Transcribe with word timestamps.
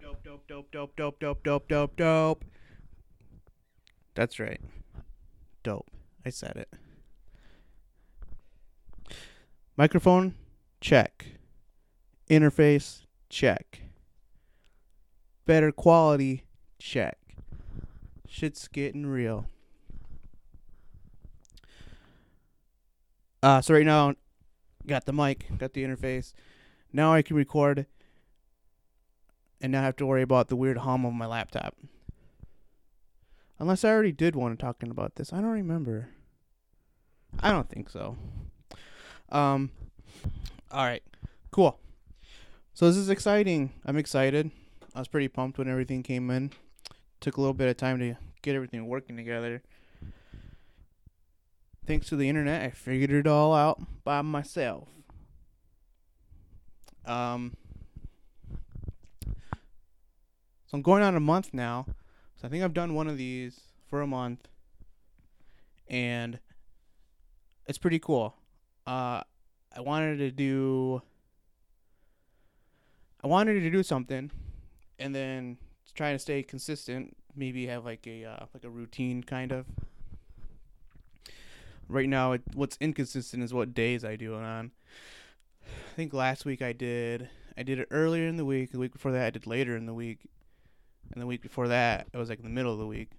dope, 0.00 0.22
dope, 0.24 0.46
dope, 0.48 0.70
dope, 0.72 0.96
dope, 0.96 1.18
dope, 1.20 1.42
dope, 1.42 1.42
dope, 1.42 1.68
dope, 1.68 1.96
dope. 1.96 2.44
That's 4.14 4.38
right. 4.38 4.60
Dope. 5.62 5.90
I 6.24 6.30
said 6.30 6.56
it. 6.56 6.72
Microphone, 9.76 10.34
check. 10.80 11.26
Interface, 12.30 13.02
check. 13.28 13.82
Better 15.44 15.70
quality, 15.70 16.44
check. 16.78 17.18
Shit's 18.26 18.68
getting 18.68 19.06
real. 19.06 19.46
Uh, 23.42 23.60
so 23.60 23.74
right 23.74 23.86
now, 23.86 24.14
got 24.86 25.04
the 25.04 25.12
mic, 25.12 25.46
got 25.58 25.74
the 25.74 25.84
interface. 25.84 26.32
Now 26.92 27.12
I 27.12 27.22
can 27.22 27.36
record 27.36 27.86
and 29.60 29.72
not 29.72 29.84
have 29.84 29.96
to 29.96 30.06
worry 30.06 30.22
about 30.22 30.48
the 30.48 30.56
weird 30.56 30.78
hum 30.78 31.04
of 31.04 31.12
my 31.12 31.26
laptop. 31.26 31.74
Unless 33.58 33.84
I 33.84 33.90
already 33.90 34.12
did 34.12 34.36
one 34.36 34.56
talking 34.56 34.90
about 34.90 35.16
this. 35.16 35.32
I 35.32 35.36
don't 35.36 35.46
remember. 35.46 36.10
I 37.40 37.50
don't 37.50 37.68
think 37.68 37.90
so. 37.90 38.16
Um 39.30 39.70
all 40.70 40.84
right. 40.84 41.02
Cool. 41.50 41.78
So 42.74 42.86
this 42.86 42.96
is 42.96 43.08
exciting. 43.08 43.72
I'm 43.84 43.96
excited. 43.96 44.50
I 44.94 44.98
was 44.98 45.08
pretty 45.08 45.28
pumped 45.28 45.58
when 45.58 45.68
everything 45.68 46.02
came 46.02 46.30
in. 46.30 46.52
Took 47.20 47.36
a 47.36 47.40
little 47.40 47.54
bit 47.54 47.68
of 47.68 47.76
time 47.76 47.98
to 48.00 48.16
get 48.42 48.54
everything 48.54 48.86
working 48.86 49.16
together. 49.16 49.62
Thanks 51.86 52.08
to 52.08 52.16
the 52.16 52.28
internet, 52.28 52.62
I 52.62 52.70
figured 52.70 53.12
it 53.12 53.26
all 53.26 53.54
out 53.54 53.80
by 54.04 54.20
myself. 54.20 54.88
Um 57.06 57.54
so 60.66 60.76
I'm 60.76 60.82
going 60.82 61.02
on 61.02 61.16
a 61.16 61.20
month 61.20 61.50
now. 61.52 61.86
So 62.36 62.46
I 62.46 62.50
think 62.50 62.62
I've 62.62 62.74
done 62.74 62.94
one 62.94 63.08
of 63.08 63.16
these 63.16 63.60
for 63.88 64.02
a 64.02 64.06
month. 64.06 64.48
And 65.88 66.38
it's 67.66 67.78
pretty 67.78 67.98
cool. 67.98 68.34
Uh 68.86 69.22
I 69.74 69.80
wanted 69.80 70.18
to 70.18 70.30
do 70.30 71.02
I 73.22 73.26
wanted 73.26 73.60
to 73.60 73.70
do 73.70 73.82
something 73.82 74.30
and 74.98 75.14
then 75.14 75.58
trying 75.94 76.14
to 76.14 76.18
stay 76.18 76.42
consistent, 76.42 77.16
maybe 77.34 77.66
have 77.66 77.84
like 77.84 78.06
a 78.06 78.24
uh, 78.24 78.46
like 78.54 78.64
a 78.64 78.70
routine 78.70 79.22
kind 79.22 79.52
of. 79.52 79.66
Right 81.88 82.08
now, 82.08 82.32
it, 82.32 82.42
what's 82.54 82.76
inconsistent 82.80 83.42
is 83.42 83.54
what 83.54 83.74
days 83.74 84.04
I 84.04 84.16
do 84.16 84.34
it 84.34 84.42
on. 84.42 84.72
I 85.64 85.94
think 85.96 86.12
last 86.12 86.44
week 86.44 86.62
I 86.62 86.72
did 86.72 87.28
I 87.56 87.62
did 87.62 87.78
it 87.78 87.88
earlier 87.90 88.28
in 88.28 88.36
the 88.36 88.44
week. 88.44 88.72
The 88.72 88.78
week 88.78 88.92
before 88.92 89.12
that 89.12 89.26
I 89.26 89.30
did 89.30 89.46
later 89.46 89.76
in 89.76 89.86
the 89.86 89.94
week, 89.94 90.20
and 91.12 91.22
the 91.22 91.26
week 91.26 91.42
before 91.42 91.68
that 91.68 92.06
it 92.12 92.16
was 92.16 92.28
like 92.28 92.38
in 92.38 92.44
the 92.44 92.50
middle 92.50 92.72
of 92.72 92.78
the 92.78 92.86
week. 92.86 93.10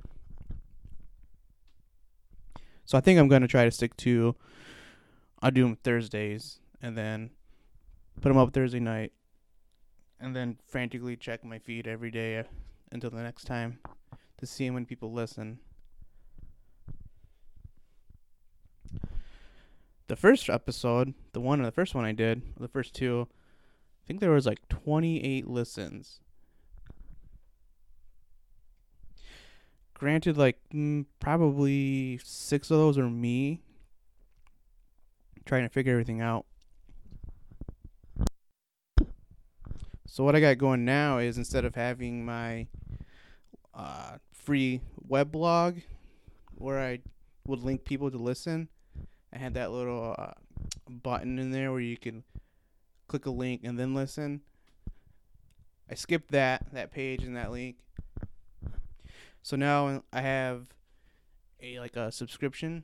So 2.86 2.98
I 2.98 3.02
think 3.02 3.20
I'm 3.20 3.28
gonna 3.28 3.48
try 3.48 3.66
to 3.66 3.72
stick 3.72 3.98
to. 3.98 4.36
I'll 5.42 5.52
do 5.52 5.64
them 5.64 5.76
Thursdays 5.76 6.60
and 6.82 6.98
then 6.98 7.32
put 8.22 8.30
them 8.30 8.38
up 8.38 8.54
Thursday 8.54 8.80
night, 8.80 9.12
and 10.20 10.36
then 10.36 10.58
frantically 10.68 11.16
check 11.16 11.44
my 11.44 11.60
feed 11.60 11.88
every 11.88 12.12
day 12.12 12.38
uh, 12.38 12.44
until 12.92 13.10
the 13.10 13.22
next 13.22 13.44
time 13.44 13.80
to 14.38 14.46
see 14.46 14.70
when 14.70 14.86
people 14.86 15.12
listen. 15.12 15.60
The 20.08 20.16
first 20.16 20.50
episode, 20.50 21.14
the 21.34 21.42
one, 21.42 21.62
the 21.62 21.72
first 21.72 21.94
one 21.94 22.06
I 22.06 22.14
did, 22.14 22.42
the 22.58 22.70
first 22.70 22.94
two, 22.94 23.28
I 23.30 24.08
think 24.08 24.22
there 24.22 24.32
was 24.32 24.46
like 24.46 24.68
28 24.70 25.48
listens. 25.48 26.22
Granted, 29.98 30.38
like 30.38 30.60
mm, 30.72 31.06
probably 31.20 32.20
six 32.24 32.70
of 32.70 32.78
those 32.78 33.00
are 33.00 33.10
me 33.10 33.62
trying 35.44 35.64
to 35.64 35.70
figure 35.70 35.92
everything 35.92 36.22
out. 36.22 36.46
So 40.06 40.24
what 40.24 40.36
I 40.36 40.40
got 40.40 40.60
going 40.60 40.86
now 40.86 41.18
is 41.18 41.40
instead 41.40 41.66
of 41.66 41.74
having 41.74 42.24
my 42.24 42.68
uh, 43.74 44.18
free 44.32 44.82
web 45.08 45.32
blog 45.32 45.78
where 46.54 46.80
I 46.80 47.00
would 47.48 47.64
link 47.64 47.84
people 47.84 48.12
to 48.12 48.18
listen, 48.20 48.68
I 49.34 49.40
had 49.40 49.56
that 49.56 49.72
little 49.72 50.14
uh, 50.16 50.34
button 50.88 51.40
in 51.40 51.50
there 51.50 51.72
where 51.72 51.82
you 51.82 51.98
can 51.98 52.24
click 53.08 53.26
a 53.26 53.32
link 53.32 53.62
and 53.64 53.80
then 53.80 53.96
listen. 53.96 54.42
I 55.90 55.96
skipped 55.96 56.30
that 56.34 56.72
that 56.74 56.92
page 56.92 57.24
and 57.24 57.36
that 57.36 57.52
link. 57.52 57.78
So 59.48 59.56
now 59.56 60.04
I 60.12 60.20
have 60.20 60.68
a 61.62 61.80
like 61.80 61.96
a 61.96 62.12
subscription 62.12 62.84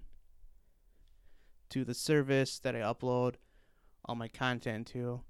to 1.72 1.84
the 1.84 1.94
service 1.94 2.58
that 2.60 2.74
I 2.74 2.80
upload 2.80 3.34
all 4.06 4.16
my 4.16 4.30
content 4.30 4.88
to. 4.94 5.24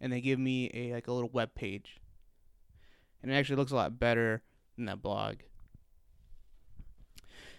And 0.00 0.10
they 0.10 0.22
give 0.22 0.38
me 0.38 0.70
a 0.72 0.94
like 0.94 1.08
a 1.08 1.12
little 1.12 1.28
web 1.28 1.54
page. 1.54 2.00
And 3.22 3.30
it 3.30 3.34
actually 3.34 3.56
looks 3.56 3.70
a 3.70 3.74
lot 3.74 4.00
better 4.00 4.42
than 4.76 4.86
that 4.86 5.02
blog. 5.02 5.40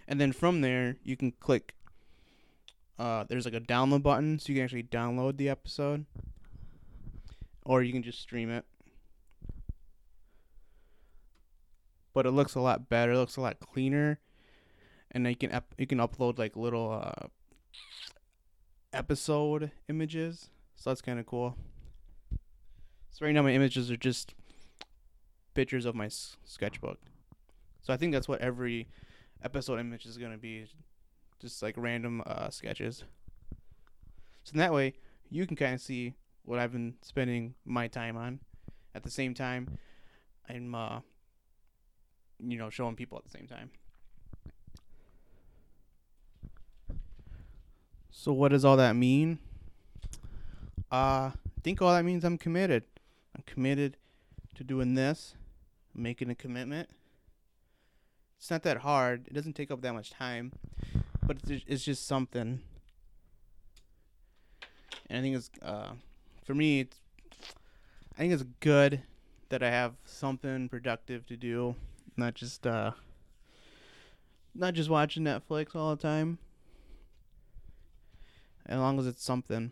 And 0.07 0.19
then 0.19 0.31
from 0.31 0.61
there 0.61 0.95
you 1.03 1.15
can 1.15 1.33
click 1.33 1.75
uh, 2.97 3.25
there's 3.29 3.45
like 3.45 3.53
a 3.53 3.61
download 3.61 4.01
button 4.01 4.39
so 4.39 4.51
you 4.51 4.55
can 4.55 4.63
actually 4.63 4.81
download 4.81 5.37
the 5.37 5.49
episode. 5.49 6.07
Or 7.63 7.83
you 7.83 7.93
can 7.93 8.01
just 8.01 8.19
stream 8.19 8.49
it. 8.49 8.65
But 12.13 12.25
it 12.25 12.31
looks 12.31 12.55
a 12.55 12.59
lot 12.61 12.89
better, 12.89 13.13
it 13.13 13.17
looks 13.17 13.37
a 13.37 13.41
lot 13.41 13.59
cleaner 13.59 14.19
and 15.11 15.27
you 15.27 15.35
can 15.35 15.51
up, 15.51 15.73
you 15.77 15.87
can 15.87 15.99
upload 15.99 16.37
like 16.37 16.55
little 16.55 16.91
uh, 16.91 17.27
episode 18.91 19.71
images. 19.89 20.49
So 20.75 20.89
that's 20.89 21.01
kind 21.01 21.19
of 21.19 21.25
cool. 21.25 21.55
So 23.11 23.25
right 23.25 23.33
now 23.33 23.41
my 23.43 23.53
images 23.53 23.91
are 23.91 23.97
just 23.97 24.33
pictures 25.53 25.85
of 25.85 25.95
my 25.95 26.05
s- 26.05 26.37
sketchbook. 26.45 26.99
So 27.81 27.93
I 27.93 27.97
think 27.97 28.13
that's 28.13 28.27
what 28.27 28.41
every 28.41 28.87
episode 29.43 29.79
image 29.79 30.05
is 30.05 30.17
gonna 30.17 30.37
be, 30.37 30.65
just 31.39 31.61
like 31.61 31.75
random 31.77 32.23
uh, 32.25 32.49
sketches. 32.49 33.03
So 34.43 34.53
in 34.53 34.59
that 34.59 34.73
way, 34.73 34.93
you 35.29 35.45
can 35.45 35.55
kind 35.55 35.73
of 35.75 35.81
see 35.81 36.15
what 36.43 36.59
I've 36.59 36.71
been 36.71 36.95
spending 37.01 37.55
my 37.65 37.87
time 37.87 38.17
on. 38.17 38.39
At 38.95 39.03
the 39.03 39.09
same 39.11 39.33
time, 39.33 39.77
I'm 40.49 40.75
uh, 40.75 40.99
you 42.45 42.57
know 42.57 42.69
showing 42.69 42.95
people 42.95 43.17
at 43.17 43.23
the 43.23 43.37
same 43.37 43.47
time. 43.47 43.71
So 48.11 48.31
what 48.31 48.49
does 48.49 48.63
all 48.63 48.77
that 48.77 48.95
mean? 48.95 49.39
Uh, 50.91 51.31
I 51.33 51.61
think 51.63 51.81
all 51.81 51.93
that 51.93 52.05
means 52.05 52.23
I'm 52.23 52.37
committed. 52.37 52.83
I'm 53.35 53.43
committed 53.45 53.97
to 54.55 54.63
doing 54.63 54.93
this, 54.95 55.35
making 55.93 56.29
a 56.29 56.35
commitment. 56.35 56.89
It's 58.37 58.51
not 58.51 58.63
that 58.63 58.77
hard. 58.77 59.27
It 59.27 59.33
doesn't 59.33 59.53
take 59.53 59.71
up 59.71 59.81
that 59.81 59.93
much 59.93 60.11
time, 60.11 60.51
but 61.25 61.37
it's, 61.47 61.83
just 61.83 62.07
something. 62.07 62.61
And 65.09 65.17
I 65.17 65.21
think 65.21 65.35
it's 65.35 65.49
uh, 65.61 65.93
for 66.45 66.53
me. 66.53 66.81
It's 66.81 66.97
I 68.13 68.19
think 68.19 68.33
it's 68.33 68.43
good 68.59 69.01
that 69.49 69.63
I 69.63 69.69
have 69.69 69.95
something 70.05 70.69
productive 70.69 71.25
to 71.27 71.35
do, 71.35 71.75
not 72.17 72.33
just 72.35 72.65
uh, 72.65 72.91
not 74.55 74.73
just 74.73 74.89
watching 74.89 75.23
Netflix 75.23 75.75
all 75.75 75.95
the 75.95 76.01
time 76.01 76.37
as 78.65 78.79
long 78.79 78.99
as 78.99 79.07
it's 79.07 79.23
something. 79.23 79.71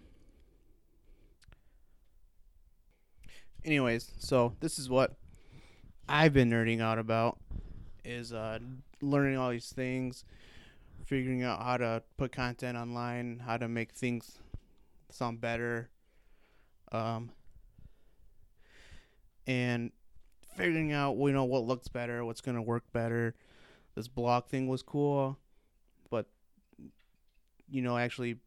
Anyways, 3.64 4.12
so 4.18 4.56
this 4.60 4.80
is 4.80 4.90
what 4.90 5.16
I've 6.10 6.34
been 6.34 6.50
nerding 6.50 6.82
out 6.82 6.98
about 6.98 7.38
is 8.04 8.34
uh, 8.34 8.60
learning 9.02 9.38
all 9.38 9.52
these 9.52 9.72
things, 9.72 10.26
figuring 11.06 11.44
out 11.44 11.62
how 11.62 11.78
to 11.78 12.02
put 12.18 12.32
content 12.32 12.78
online, 12.78 13.44
how 13.46 13.58
to 13.58 13.68
make 13.68 13.92
things 13.92 14.40
sound 15.12 15.40
better, 15.40 15.90
um, 16.92 17.32
and 19.46 19.92
figuring 20.56 20.92
out 20.92 21.18
you 21.18 21.32
know 21.32 21.46
what 21.46 21.66
looks 21.66 21.88
better, 21.88 22.24
what's 22.26 22.42
gonna 22.42 22.62
work 22.62 22.84
better. 22.94 23.34
This 23.96 24.08
blog 24.08 24.46
thing 24.46 24.68
was 24.68 24.82
cool, 24.82 25.38
but 26.10 26.28
you 27.70 27.82
know 27.82 27.98
actually 27.98 28.38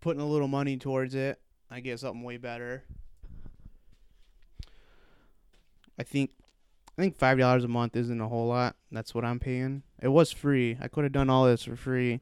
putting 0.00 0.20
a 0.20 0.26
little 0.26 0.48
money 0.48 0.76
towards 0.76 1.14
it, 1.14 1.40
I 1.70 1.80
get 1.80 2.00
something 2.00 2.22
way 2.22 2.36
better. 2.36 2.84
I 5.98 6.02
think 6.02 6.30
I 6.98 7.02
think 7.02 7.16
five 7.16 7.38
dollars 7.38 7.64
a 7.64 7.68
month 7.68 7.96
isn't 7.96 8.20
a 8.20 8.28
whole 8.28 8.48
lot. 8.48 8.76
That's 8.90 9.14
what 9.14 9.24
I'm 9.24 9.38
paying. 9.38 9.82
It 10.00 10.08
was 10.08 10.30
free. 10.32 10.76
I 10.80 10.88
could 10.88 11.04
have 11.04 11.12
done 11.12 11.30
all 11.30 11.46
this 11.46 11.64
for 11.64 11.76
free, 11.76 12.20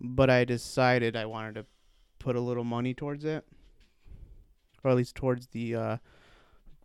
but 0.00 0.30
I 0.30 0.44
decided 0.44 1.16
I 1.16 1.26
wanted 1.26 1.56
to 1.56 1.66
put 2.18 2.36
a 2.36 2.40
little 2.40 2.64
money 2.64 2.94
towards 2.94 3.24
it, 3.24 3.44
or 4.82 4.92
at 4.92 4.96
least 4.96 5.14
towards 5.16 5.48
the 5.48 5.74
uh, 5.74 5.96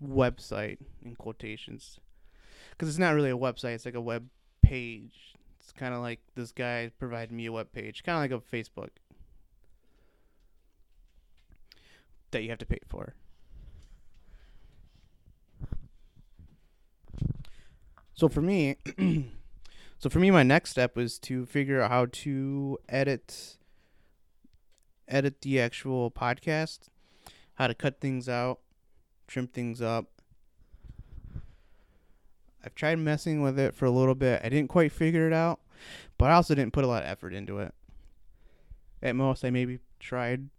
website 0.04 0.78
in 1.04 1.16
quotations. 1.16 2.00
Because 2.72 2.90
it's 2.90 2.98
not 2.98 3.16
really 3.16 3.32
a 3.32 3.38
website 3.38 3.76
it's 3.76 3.86
like 3.86 3.96
a 3.96 4.02
web 4.02 4.28
page. 4.62 5.36
It's 5.60 5.72
kind 5.72 5.94
of 5.94 6.02
like 6.02 6.20
this 6.36 6.52
guy 6.52 6.92
provided 7.00 7.32
me 7.32 7.48
a 7.48 7.52
web 7.52 7.72
page 7.72 8.04
kind 8.04 8.18
of 8.18 8.22
like 8.22 8.44
a 8.44 8.56
facebook. 8.56 8.90
That 12.32 12.44
you 12.44 12.50
have 12.50 12.60
to 12.60 12.66
pay 12.66 12.80
for. 12.88 13.16
So 18.14 18.28
for 18.28 18.42
me 18.42 18.78
so 20.00 20.10
for 20.10 20.20
me 20.20 20.32
my 20.32 20.44
next 20.44 20.72
step 20.72 20.96
was 20.96 21.20
to 21.20 21.46
figure 21.46 21.82
out 21.82 21.92
how 21.92 22.08
to 22.08 22.78
edit 22.90 23.58
edit 25.08 25.42
the 25.42 25.62
actual 25.62 26.12
podcast 26.12 26.90
how 27.56 27.68
to 27.68 27.74
cut 27.74 28.00
things 28.02 28.28
out 28.28 28.60
trim 29.28 29.48
things 29.48 29.82
up. 29.82 30.08
I've 32.64 32.76
tried 32.76 33.00
messing 33.00 33.42
with 33.42 33.60
it 33.60 33.74
for 33.74 33.86
a 33.86 33.92
little 33.92 34.16
bit. 34.16 34.42
I 34.44 34.50
didn't 34.50 34.70
quite 34.70 34.92
figure 34.92 35.28
it 35.28 35.34
out, 35.34 35.60
but 36.18 36.32
I 36.32 36.34
also 36.34 36.56
didn't 36.56 36.74
put 36.74 36.84
a 36.84 36.88
lot 36.88 37.04
of 37.04 37.10
effort 37.10 37.34
into 37.34 37.60
it. 37.60 37.74
At 39.02 39.16
most, 39.16 39.46
I 39.46 39.52
maybe 39.52 39.80
tried 40.00 40.50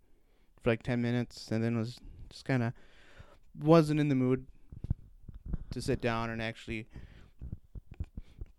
for 0.63 0.71
like 0.71 0.83
10 0.83 1.03
minutes 1.03 1.51
and 1.51 1.63
then 1.63 1.77
was 1.77 1.99
just 2.31 2.45
kind 2.45 2.63
of 2.63 2.73
wasn't 3.59 4.01
in 4.01 4.09
the 4.09 4.15
mood 4.15 4.47
to 5.71 5.83
sit 5.83 6.01
down 6.01 6.31
and 6.31 6.41
actually 6.41 6.87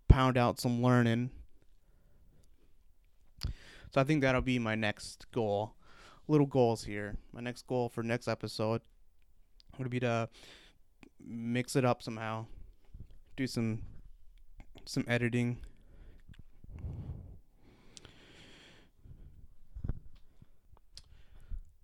pound 0.08 0.38
out 0.38 0.60
some 0.60 0.82
learning. 0.84 1.30
So 3.92 4.02
I 4.02 4.04
think 4.04 4.22
that'll 4.22 4.42
be 4.42 4.60
my 4.60 4.76
next 4.76 5.26
goal. 5.32 5.74
Little 6.28 6.46
goals 6.46 6.84
here. 6.84 7.16
My 7.34 7.42
next 7.42 7.66
goal 7.66 7.90
for 7.90 8.04
next 8.04 8.28
episode 8.28 8.82
would 9.80 9.90
be 9.90 10.00
to 10.02 10.30
mix 11.26 11.76
it 11.76 11.86
up 11.86 12.04
somehow, 12.04 12.46
do 13.36 13.48
some 13.48 13.82
some 14.86 15.06
editing. 15.08 15.58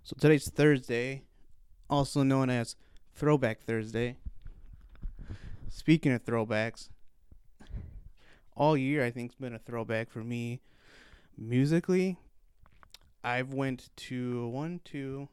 So 0.03 0.15
today's 0.19 0.49
Thursday, 0.49 1.23
also 1.89 2.21
known 2.21 2.49
as 2.49 2.75
Throwback 3.15 3.61
Thursday. 3.61 4.17
Speaking 5.69 6.11
of 6.11 6.23
throwbacks, 6.23 6.89
all 8.55 8.77
year 8.77 9.03
I 9.03 9.11
think's 9.11 9.35
been 9.35 9.53
a 9.53 9.59
throwback 9.59 10.09
for 10.09 10.23
me 10.23 10.61
musically. 11.37 12.17
I've 13.23 13.53
went 13.53 13.89
to 13.95 14.47
one, 14.47 14.81
two, 14.85 15.27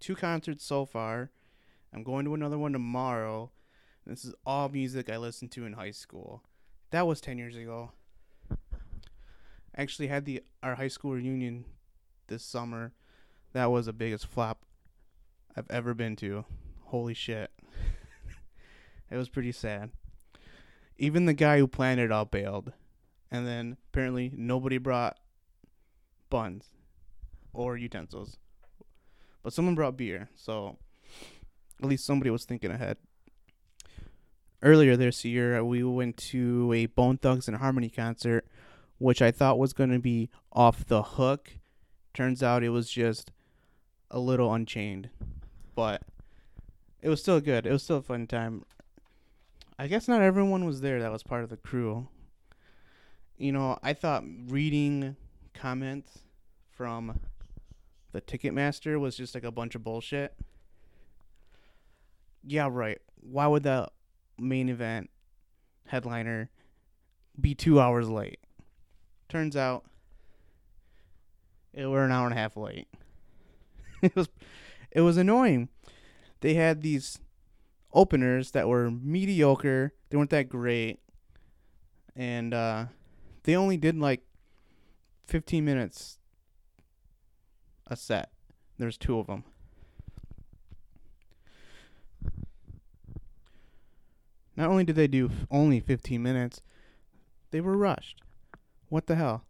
two 0.00 0.16
concerts 0.16 0.64
so 0.64 0.84
far. 0.84 1.30
I'm 1.92 2.02
going 2.02 2.24
to 2.24 2.34
another 2.34 2.58
one 2.58 2.72
tomorrow. 2.72 3.50
This 4.06 4.24
is 4.24 4.34
all 4.46 4.68
music 4.68 5.10
I 5.10 5.18
listened 5.18 5.52
to 5.52 5.66
in 5.66 5.74
high 5.74 5.90
school. 5.90 6.42
That 6.90 7.06
was 7.06 7.20
10 7.20 7.38
years 7.38 7.56
ago. 7.56 7.92
I 8.50 9.82
actually 9.82 10.08
had 10.08 10.24
the 10.24 10.42
our 10.62 10.74
high 10.74 10.88
school 10.88 11.12
reunion 11.12 11.64
this 12.26 12.42
summer. 12.42 12.92
That 13.52 13.70
was 13.70 13.86
the 13.86 13.92
biggest 13.92 14.26
flop 14.26 14.64
I've 15.56 15.70
ever 15.70 15.94
been 15.94 16.16
to. 16.16 16.44
Holy 16.86 17.14
shit. 17.14 17.50
it 19.10 19.16
was 19.16 19.28
pretty 19.28 19.52
sad. 19.52 19.90
Even 20.98 21.26
the 21.26 21.34
guy 21.34 21.58
who 21.58 21.68
planned 21.68 22.00
it 22.00 22.12
all 22.12 22.24
bailed. 22.24 22.72
And 23.30 23.46
then 23.46 23.76
apparently 23.88 24.32
nobody 24.34 24.78
brought 24.78 25.18
buns 26.30 26.66
or 27.52 27.76
utensils. 27.76 28.38
But 29.42 29.52
someone 29.52 29.74
brought 29.74 29.96
beer, 29.96 30.28
so 30.34 30.76
at 31.82 31.88
least 31.88 32.04
somebody 32.04 32.30
was 32.30 32.44
thinking 32.44 32.70
ahead. 32.70 32.98
Earlier 34.62 34.96
this 34.96 35.24
year, 35.24 35.64
we 35.64 35.82
went 35.82 36.18
to 36.18 36.72
a 36.74 36.86
Bone 36.86 37.16
Thugs-n-Harmony 37.16 37.88
concert, 37.88 38.46
which 38.98 39.22
I 39.22 39.30
thought 39.30 39.58
was 39.58 39.72
going 39.72 39.90
to 39.90 39.98
be 39.98 40.28
off 40.52 40.84
the 40.84 41.02
hook. 41.02 41.52
Turns 42.12 42.42
out 42.42 42.62
it 42.62 42.68
was 42.68 42.90
just 42.90 43.32
a 44.10 44.20
little 44.20 44.52
unchained, 44.52 45.08
but 45.74 46.02
it 47.00 47.08
was 47.08 47.22
still 47.22 47.40
good. 47.40 47.64
It 47.64 47.72
was 47.72 47.82
still 47.82 47.98
a 47.98 48.02
fun 48.02 48.26
time. 48.26 48.64
I 49.78 49.86
guess 49.86 50.06
not 50.06 50.20
everyone 50.20 50.66
was 50.66 50.82
there 50.82 51.00
that 51.00 51.10
was 51.10 51.22
part 51.22 51.42
of 51.42 51.48
the 51.48 51.56
crew. 51.56 52.08
You 53.38 53.52
know, 53.52 53.78
I 53.82 53.94
thought 53.94 54.24
reading 54.48 55.16
comments 55.54 56.18
from 56.70 57.18
the 58.12 58.20
Ticketmaster 58.20 58.98
was 58.98 59.16
just 59.16 59.34
like 59.34 59.44
a 59.44 59.52
bunch 59.52 59.74
of 59.74 59.84
bullshit. 59.84 60.34
Yeah, 62.44 62.68
right. 62.70 62.98
Why 63.20 63.46
would 63.46 63.62
the 63.62 63.88
main 64.38 64.68
event 64.68 65.10
headliner 65.86 66.50
be 67.40 67.54
two 67.54 67.80
hours 67.80 68.08
late? 68.08 68.40
Turns 69.28 69.56
out 69.56 69.84
it 71.72 71.86
were 71.86 72.04
an 72.04 72.12
hour 72.12 72.26
and 72.26 72.34
a 72.34 72.38
half 72.38 72.56
late. 72.56 72.88
it 74.02 74.14
was 74.16 74.28
it 74.90 75.02
was 75.02 75.16
annoying. 75.16 75.68
They 76.40 76.54
had 76.54 76.82
these 76.82 77.20
openers 77.92 78.52
that 78.52 78.68
were 78.68 78.90
mediocre. 78.90 79.92
They 80.08 80.16
weren't 80.16 80.30
that 80.30 80.48
great. 80.48 80.98
And 82.16 82.52
uh, 82.52 82.86
they 83.44 83.56
only 83.56 83.76
did 83.76 83.98
like 83.98 84.22
15 85.26 85.64
minutes 85.64 86.18
a 87.90 87.96
set. 87.96 88.30
There's 88.78 88.96
two 88.96 89.18
of 89.18 89.26
them. 89.26 89.44
Not 94.56 94.68
only 94.68 94.84
did 94.84 94.96
they 94.96 95.06
do 95.06 95.30
only 95.50 95.80
15 95.80 96.22
minutes, 96.22 96.60
they 97.50 97.60
were 97.60 97.76
rushed. 97.76 98.20
What 98.88 99.06
the 99.06 99.16
hell? 99.16 99.44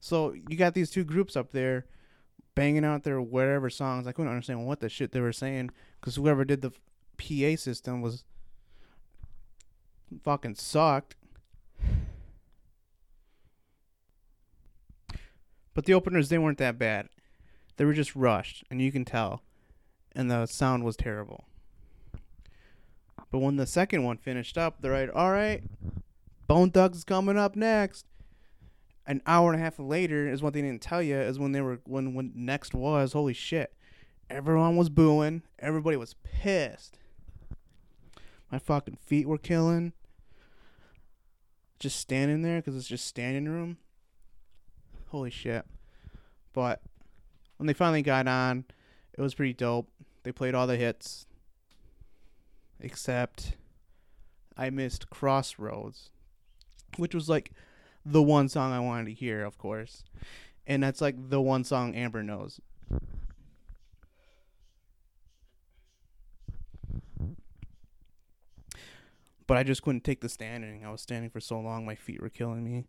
So 0.00 0.34
you 0.48 0.56
got 0.56 0.74
these 0.74 0.90
two 0.90 1.04
groups 1.04 1.36
up 1.36 1.52
there 1.52 1.86
banging 2.54 2.84
out 2.84 3.04
their 3.04 3.20
whatever 3.20 3.70
songs. 3.70 4.06
I 4.06 4.12
couldn't 4.12 4.30
understand 4.30 4.66
what 4.66 4.80
the 4.80 4.88
shit 4.88 5.12
they 5.12 5.20
were 5.20 5.32
saying 5.32 5.70
because 6.00 6.16
whoever 6.16 6.44
did 6.44 6.62
the 6.62 6.72
PA 7.16 7.60
system 7.60 8.00
was 8.00 8.24
fucking 10.24 10.56
sucked. 10.56 11.14
But 15.74 15.84
the 15.84 15.94
openers 15.94 16.28
they 16.28 16.38
weren't 16.38 16.58
that 16.58 16.78
bad. 16.78 17.08
They 17.78 17.84
were 17.84 17.94
just 17.94 18.16
rushed, 18.16 18.64
and 18.70 18.82
you 18.82 18.92
can 18.92 19.04
tell. 19.04 19.42
And 20.14 20.28
the 20.30 20.46
sound 20.46 20.84
was 20.84 20.96
terrible. 20.96 21.44
But 23.30 23.38
when 23.38 23.56
the 23.56 23.66
second 23.66 24.02
one 24.02 24.16
finished 24.16 24.58
up, 24.58 24.82
they're 24.82 25.06
like, 25.06 25.14
all 25.14 25.30
right, 25.30 25.62
Bone 26.48 26.72
Thugs 26.72 26.98
is 26.98 27.04
coming 27.04 27.38
up 27.38 27.54
next. 27.54 28.04
An 29.06 29.22
hour 29.26 29.52
and 29.52 29.60
a 29.60 29.64
half 29.64 29.78
later 29.78 30.28
is 30.28 30.42
what 30.42 30.54
they 30.54 30.60
didn't 30.60 30.82
tell 30.82 31.02
you 31.02 31.16
is 31.16 31.38
when 31.38 31.52
they 31.52 31.60
were 31.60 31.80
when 31.84 32.14
when 32.14 32.32
next 32.34 32.74
was 32.74 33.14
holy 33.14 33.32
shit, 33.32 33.72
everyone 34.28 34.76
was 34.76 34.90
booing, 34.90 35.42
everybody 35.58 35.96
was 35.96 36.14
pissed. 36.22 36.98
My 38.50 38.58
fucking 38.58 38.98
feet 39.00 39.26
were 39.26 39.38
killing. 39.38 39.92
Just 41.78 41.98
standing 41.98 42.42
there 42.42 42.60
because 42.60 42.76
it's 42.76 42.88
just 42.88 43.06
standing 43.06 43.48
room. 43.48 43.78
Holy 45.10 45.30
shit! 45.30 45.64
But 46.52 46.82
when 47.58 47.66
they 47.66 47.74
finally 47.74 48.02
got 48.02 48.26
on, 48.26 48.64
it 49.12 49.20
was 49.20 49.34
pretty 49.34 49.52
dope. 49.52 49.88
They 50.22 50.32
played 50.32 50.54
all 50.54 50.66
the 50.66 50.76
hits, 50.76 51.26
except 52.80 53.56
I 54.56 54.70
missed 54.70 55.10
Crossroads, 55.10 56.10
which 56.96 57.14
was 57.14 57.28
like 57.28 57.52
the 58.04 58.22
one 58.22 58.48
song 58.48 58.72
I 58.72 58.80
wanted 58.80 59.06
to 59.06 59.12
hear, 59.12 59.44
of 59.44 59.58
course. 59.58 60.04
And 60.66 60.82
that's 60.82 61.00
like 61.00 61.16
the 61.30 61.40
one 61.40 61.64
song 61.64 61.94
Amber 61.94 62.22
knows. 62.22 62.60
But 69.46 69.56
I 69.56 69.62
just 69.62 69.82
couldn't 69.82 70.04
take 70.04 70.20
the 70.20 70.28
standing. 70.28 70.84
I 70.84 70.90
was 70.90 71.00
standing 71.00 71.30
for 71.30 71.40
so 71.40 71.58
long, 71.58 71.86
my 71.86 71.94
feet 71.94 72.20
were 72.20 72.28
killing 72.28 72.62
me. 72.62 72.84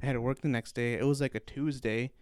I 0.00 0.06
had 0.06 0.12
to 0.12 0.20
work 0.20 0.42
the 0.42 0.48
next 0.48 0.72
day. 0.72 0.94
It 0.94 1.04
was 1.04 1.20
like 1.20 1.34
a 1.34 1.40
Tuesday 1.40 2.12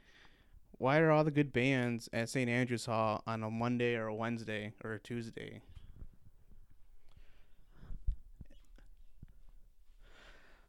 why 0.82 0.98
are 0.98 1.12
all 1.12 1.22
the 1.22 1.30
good 1.30 1.52
bands 1.52 2.08
at 2.12 2.28
St. 2.28 2.50
Andrews 2.50 2.86
Hall 2.86 3.22
on 3.24 3.44
a 3.44 3.50
Monday 3.52 3.94
or 3.94 4.08
a 4.08 4.14
Wednesday 4.14 4.72
or 4.82 4.94
a 4.94 4.98
Tuesday? 4.98 5.62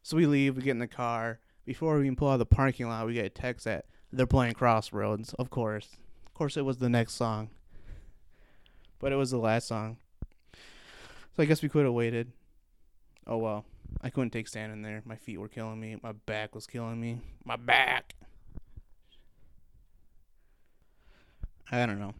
So 0.04 0.16
we 0.16 0.26
leave, 0.26 0.54
we 0.54 0.62
get 0.62 0.70
in 0.70 0.78
the 0.78 0.86
car. 0.86 1.40
Before 1.64 1.96
we 1.96 2.02
even 2.02 2.14
pull 2.14 2.28
out 2.28 2.34
of 2.34 2.38
the 2.38 2.46
parking 2.46 2.88
lot, 2.88 3.04
we 3.08 3.14
get 3.14 3.24
a 3.24 3.28
text 3.28 3.64
that 3.64 3.86
they're 4.12 4.24
playing 4.24 4.54
Crossroads, 4.54 5.34
of 5.34 5.50
course. 5.50 5.88
Of 6.26 6.34
course, 6.34 6.56
it 6.56 6.64
was 6.64 6.76
the 6.76 6.88
next 6.88 7.14
song. 7.14 7.50
But 9.00 9.10
it 9.10 9.16
was 9.16 9.32
the 9.32 9.38
last 9.38 9.66
song. 9.66 9.96
So 10.52 11.42
I 11.42 11.44
guess 11.44 11.60
we 11.60 11.68
could 11.68 11.86
have 11.86 11.92
waited. 11.92 12.30
Oh 13.26 13.38
well. 13.38 13.64
I 14.00 14.10
couldn't 14.10 14.30
take 14.30 14.46
standing 14.46 14.82
there. 14.82 15.02
My 15.04 15.16
feet 15.16 15.38
were 15.38 15.48
killing 15.48 15.80
me. 15.80 15.96
My 16.00 16.12
back 16.12 16.54
was 16.54 16.68
killing 16.68 17.00
me. 17.00 17.18
My 17.44 17.56
back. 17.56 18.14
I 21.70 21.86
don't 21.86 21.98
know. 21.98 22.14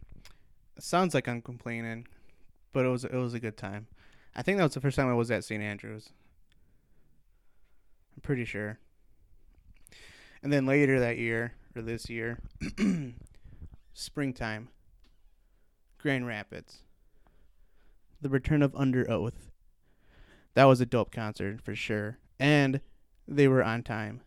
It 0.75 0.83
sounds 0.83 1.13
like 1.13 1.27
I'm 1.27 1.41
complaining, 1.41 2.07
but 2.73 2.85
it 2.85 2.89
was 2.89 3.05
it 3.05 3.13
was 3.13 3.33
a 3.33 3.39
good 3.39 3.57
time. 3.57 3.87
I 4.35 4.41
think 4.41 4.57
that 4.57 4.63
was 4.63 4.73
the 4.73 4.81
first 4.81 4.97
time 4.97 5.07
I 5.07 5.13
was 5.13 5.31
at 5.31 5.43
St. 5.43 5.63
Andrews. 5.63 6.09
I'm 8.15 8.21
pretty 8.21 8.45
sure. 8.45 8.79
And 10.43 10.51
then 10.51 10.65
later 10.65 10.99
that 10.99 11.17
year 11.17 11.53
or 11.75 11.81
this 11.81 12.09
year, 12.09 12.39
springtime, 13.93 14.69
Grand 15.97 16.27
Rapids, 16.27 16.79
the 18.21 18.29
return 18.29 18.61
of 18.61 18.73
Underoath. 18.73 19.49
That 20.53 20.65
was 20.65 20.79
a 20.81 20.85
dope 20.85 21.11
concert 21.11 21.61
for 21.61 21.75
sure, 21.75 22.19
and 22.39 22.79
they 23.27 23.47
were 23.47 23.63
on 23.63 23.83
time. 23.83 24.21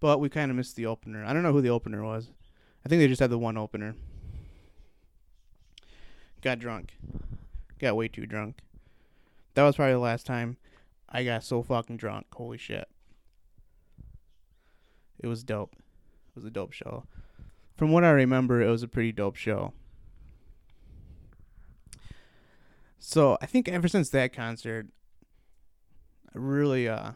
But 0.00 0.20
we 0.20 0.28
kind 0.28 0.50
of 0.50 0.56
missed 0.56 0.76
the 0.76 0.86
opener. 0.86 1.24
I 1.24 1.32
don't 1.32 1.42
know 1.42 1.52
who 1.52 1.62
the 1.62 1.70
opener 1.70 2.02
was. 2.04 2.30
I 2.86 2.88
think 2.88 3.00
they 3.00 3.08
just 3.08 3.18
had 3.18 3.30
the 3.30 3.38
one 3.38 3.56
opener. 3.56 3.96
Got 6.40 6.60
drunk. 6.60 6.96
Got 7.80 7.96
way 7.96 8.06
too 8.06 8.26
drunk. 8.26 8.58
That 9.54 9.64
was 9.64 9.74
probably 9.74 9.94
the 9.94 9.98
last 9.98 10.24
time 10.24 10.56
I 11.08 11.24
got 11.24 11.42
so 11.42 11.64
fucking 11.64 11.96
drunk. 11.96 12.26
Holy 12.32 12.58
shit. 12.58 12.86
It 15.18 15.26
was 15.26 15.42
dope. 15.42 15.72
It 15.74 16.36
was 16.36 16.44
a 16.44 16.50
dope 16.50 16.70
show. 16.70 17.06
From 17.76 17.90
what 17.90 18.04
I 18.04 18.10
remember, 18.10 18.62
it 18.62 18.70
was 18.70 18.84
a 18.84 18.88
pretty 18.88 19.10
dope 19.10 19.34
show. 19.34 19.72
So 23.00 23.36
I 23.42 23.46
think 23.46 23.68
ever 23.68 23.88
since 23.88 24.10
that 24.10 24.32
concert, 24.32 24.86
I 26.32 26.38
really 26.38 26.88
uh 26.88 27.14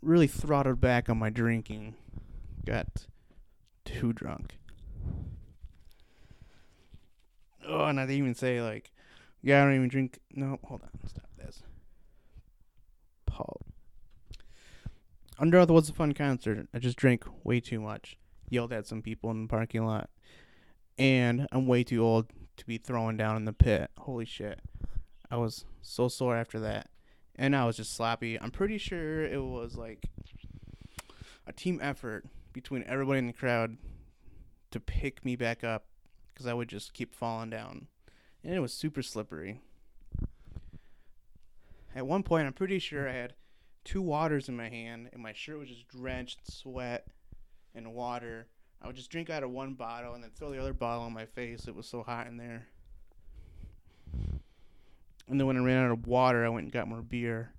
really 0.00 0.28
throttled 0.28 0.80
back 0.80 1.08
on 1.08 1.18
my 1.18 1.30
drinking. 1.30 1.96
Got 2.64 3.06
too 3.86 4.12
drunk. 4.12 4.58
Oh, 7.66 7.84
and 7.84 7.98
I 7.98 8.02
didn't 8.02 8.18
even 8.18 8.34
say 8.34 8.60
like, 8.60 8.92
yeah, 9.42 9.62
I 9.62 9.64
don't 9.64 9.76
even 9.76 9.88
drink. 9.88 10.18
No, 10.34 10.58
hold 10.64 10.82
on, 10.82 10.90
stop 11.08 11.28
this. 11.38 11.62
Paul. 13.24 13.62
Underoath 15.40 15.68
was 15.68 15.88
a 15.88 15.92
fun 15.92 16.12
concert. 16.12 16.68
I 16.74 16.78
just 16.78 16.96
drank 16.96 17.24
way 17.44 17.60
too 17.60 17.80
much. 17.80 18.18
Yelled 18.48 18.72
at 18.72 18.86
some 18.86 19.02
people 19.02 19.30
in 19.30 19.42
the 19.42 19.48
parking 19.48 19.84
lot. 19.84 20.10
And 20.98 21.46
I'm 21.52 21.66
way 21.66 21.84
too 21.84 22.02
old 22.02 22.30
to 22.56 22.66
be 22.66 22.78
throwing 22.78 23.16
down 23.16 23.36
in 23.36 23.44
the 23.44 23.52
pit. 23.52 23.90
Holy 23.98 24.24
shit. 24.24 24.60
I 25.30 25.36
was 25.36 25.64
so 25.82 26.08
sore 26.08 26.36
after 26.36 26.58
that. 26.60 26.88
And 27.34 27.54
I 27.54 27.66
was 27.66 27.76
just 27.76 27.94
sloppy. 27.94 28.40
I'm 28.40 28.50
pretty 28.50 28.78
sure 28.78 29.24
it 29.24 29.42
was 29.42 29.76
like 29.76 30.08
a 31.46 31.52
team 31.52 31.78
effort 31.82 32.24
between 32.56 32.82
everybody 32.84 33.18
in 33.18 33.26
the 33.26 33.32
crowd 33.34 33.76
to 34.70 34.80
pick 34.80 35.24
me 35.24 35.36
back 35.36 35.62
up 35.62 35.84
because 36.32 36.46
I 36.46 36.54
would 36.54 36.68
just 36.68 36.94
keep 36.94 37.14
falling 37.14 37.50
down. 37.50 37.86
And 38.42 38.54
it 38.54 38.60
was 38.60 38.72
super 38.72 39.02
slippery. 39.02 39.60
At 41.94 42.06
one 42.06 42.22
point, 42.22 42.46
I'm 42.46 42.54
pretty 42.54 42.78
sure 42.78 43.08
I 43.08 43.12
had 43.12 43.34
two 43.84 44.00
waters 44.00 44.48
in 44.48 44.56
my 44.56 44.70
hand, 44.70 45.10
and 45.12 45.22
my 45.22 45.34
shirt 45.34 45.58
was 45.58 45.68
just 45.68 45.86
drenched 45.88 46.40
in 46.46 46.52
sweat 46.54 47.06
and 47.74 47.92
water. 47.92 48.48
I 48.80 48.86
would 48.86 48.96
just 48.96 49.10
drink 49.10 49.28
out 49.28 49.42
of 49.42 49.50
one 49.50 49.74
bottle 49.74 50.14
and 50.14 50.24
then 50.24 50.30
throw 50.34 50.50
the 50.50 50.60
other 50.60 50.72
bottle 50.72 51.04
on 51.04 51.12
my 51.12 51.26
face. 51.26 51.68
It 51.68 51.74
was 51.74 51.86
so 51.86 52.02
hot 52.02 52.26
in 52.26 52.38
there. 52.38 52.68
And 55.28 55.38
then 55.38 55.46
when 55.46 55.58
I 55.58 55.60
ran 55.60 55.84
out 55.84 55.92
of 55.92 56.06
water, 56.06 56.44
I 56.44 56.48
went 56.48 56.64
and 56.64 56.72
got 56.72 56.88
more 56.88 57.02
beer. 57.02 57.52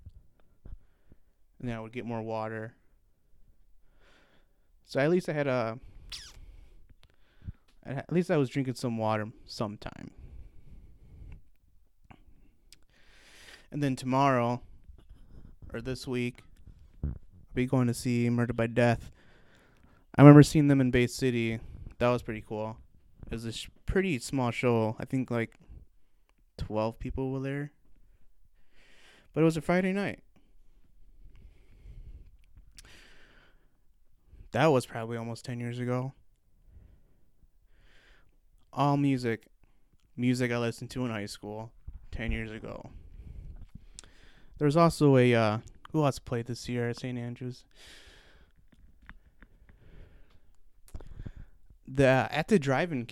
And 1.60 1.68
then 1.68 1.76
I 1.76 1.80
would 1.80 1.92
get 1.92 2.04
more 2.04 2.22
water. 2.22 2.74
So 4.88 4.98
at 5.00 5.10
least 5.10 5.28
I 5.28 5.34
had 5.34 5.46
a. 5.46 5.78
At 7.84 8.12
least 8.12 8.30
I 8.30 8.36
was 8.36 8.48
drinking 8.48 8.74
some 8.74 8.98
water 8.98 9.26
sometime. 9.46 10.10
And 13.70 13.82
then 13.82 13.96
tomorrow, 13.96 14.62
or 15.72 15.80
this 15.80 16.06
week, 16.06 16.42
I'll 17.04 17.12
be 17.54 17.66
going 17.66 17.86
to 17.86 17.94
see 17.94 18.28
Murder 18.30 18.54
by 18.54 18.66
Death. 18.66 19.10
I 20.16 20.22
remember 20.22 20.42
seeing 20.42 20.68
them 20.68 20.80
in 20.80 20.90
Bay 20.90 21.06
City. 21.06 21.60
That 21.98 22.08
was 22.08 22.22
pretty 22.22 22.42
cool. 22.46 22.78
It 23.26 23.32
was 23.32 23.44
a 23.44 23.52
sh- 23.52 23.68
pretty 23.84 24.18
small 24.18 24.50
show. 24.50 24.96
I 24.98 25.04
think 25.04 25.30
like 25.30 25.54
12 26.56 26.98
people 26.98 27.30
were 27.30 27.40
there. 27.40 27.72
But 29.34 29.42
it 29.42 29.44
was 29.44 29.56
a 29.58 29.62
Friday 29.62 29.92
night. 29.92 30.20
That 34.52 34.66
was 34.66 34.86
probably 34.86 35.16
almost 35.16 35.44
10 35.44 35.60
years 35.60 35.78
ago. 35.78 36.12
All 38.72 38.96
music, 38.96 39.46
music 40.16 40.50
I 40.52 40.58
listened 40.58 40.90
to 40.90 41.04
in 41.04 41.10
high 41.10 41.26
school 41.26 41.72
10 42.12 42.32
years 42.32 42.50
ago. 42.50 42.90
There's 44.58 44.76
also 44.76 45.16
a, 45.16 45.34
uh, 45.34 45.58
who 45.92 46.04
else 46.04 46.18
played 46.18 46.46
this 46.46 46.68
year 46.68 46.88
at 46.88 46.98
St. 46.98 47.18
Andrews? 47.18 47.64
The, 51.86 52.28
at 52.30 52.48
the 52.48 52.58
drive-in, 52.58 53.08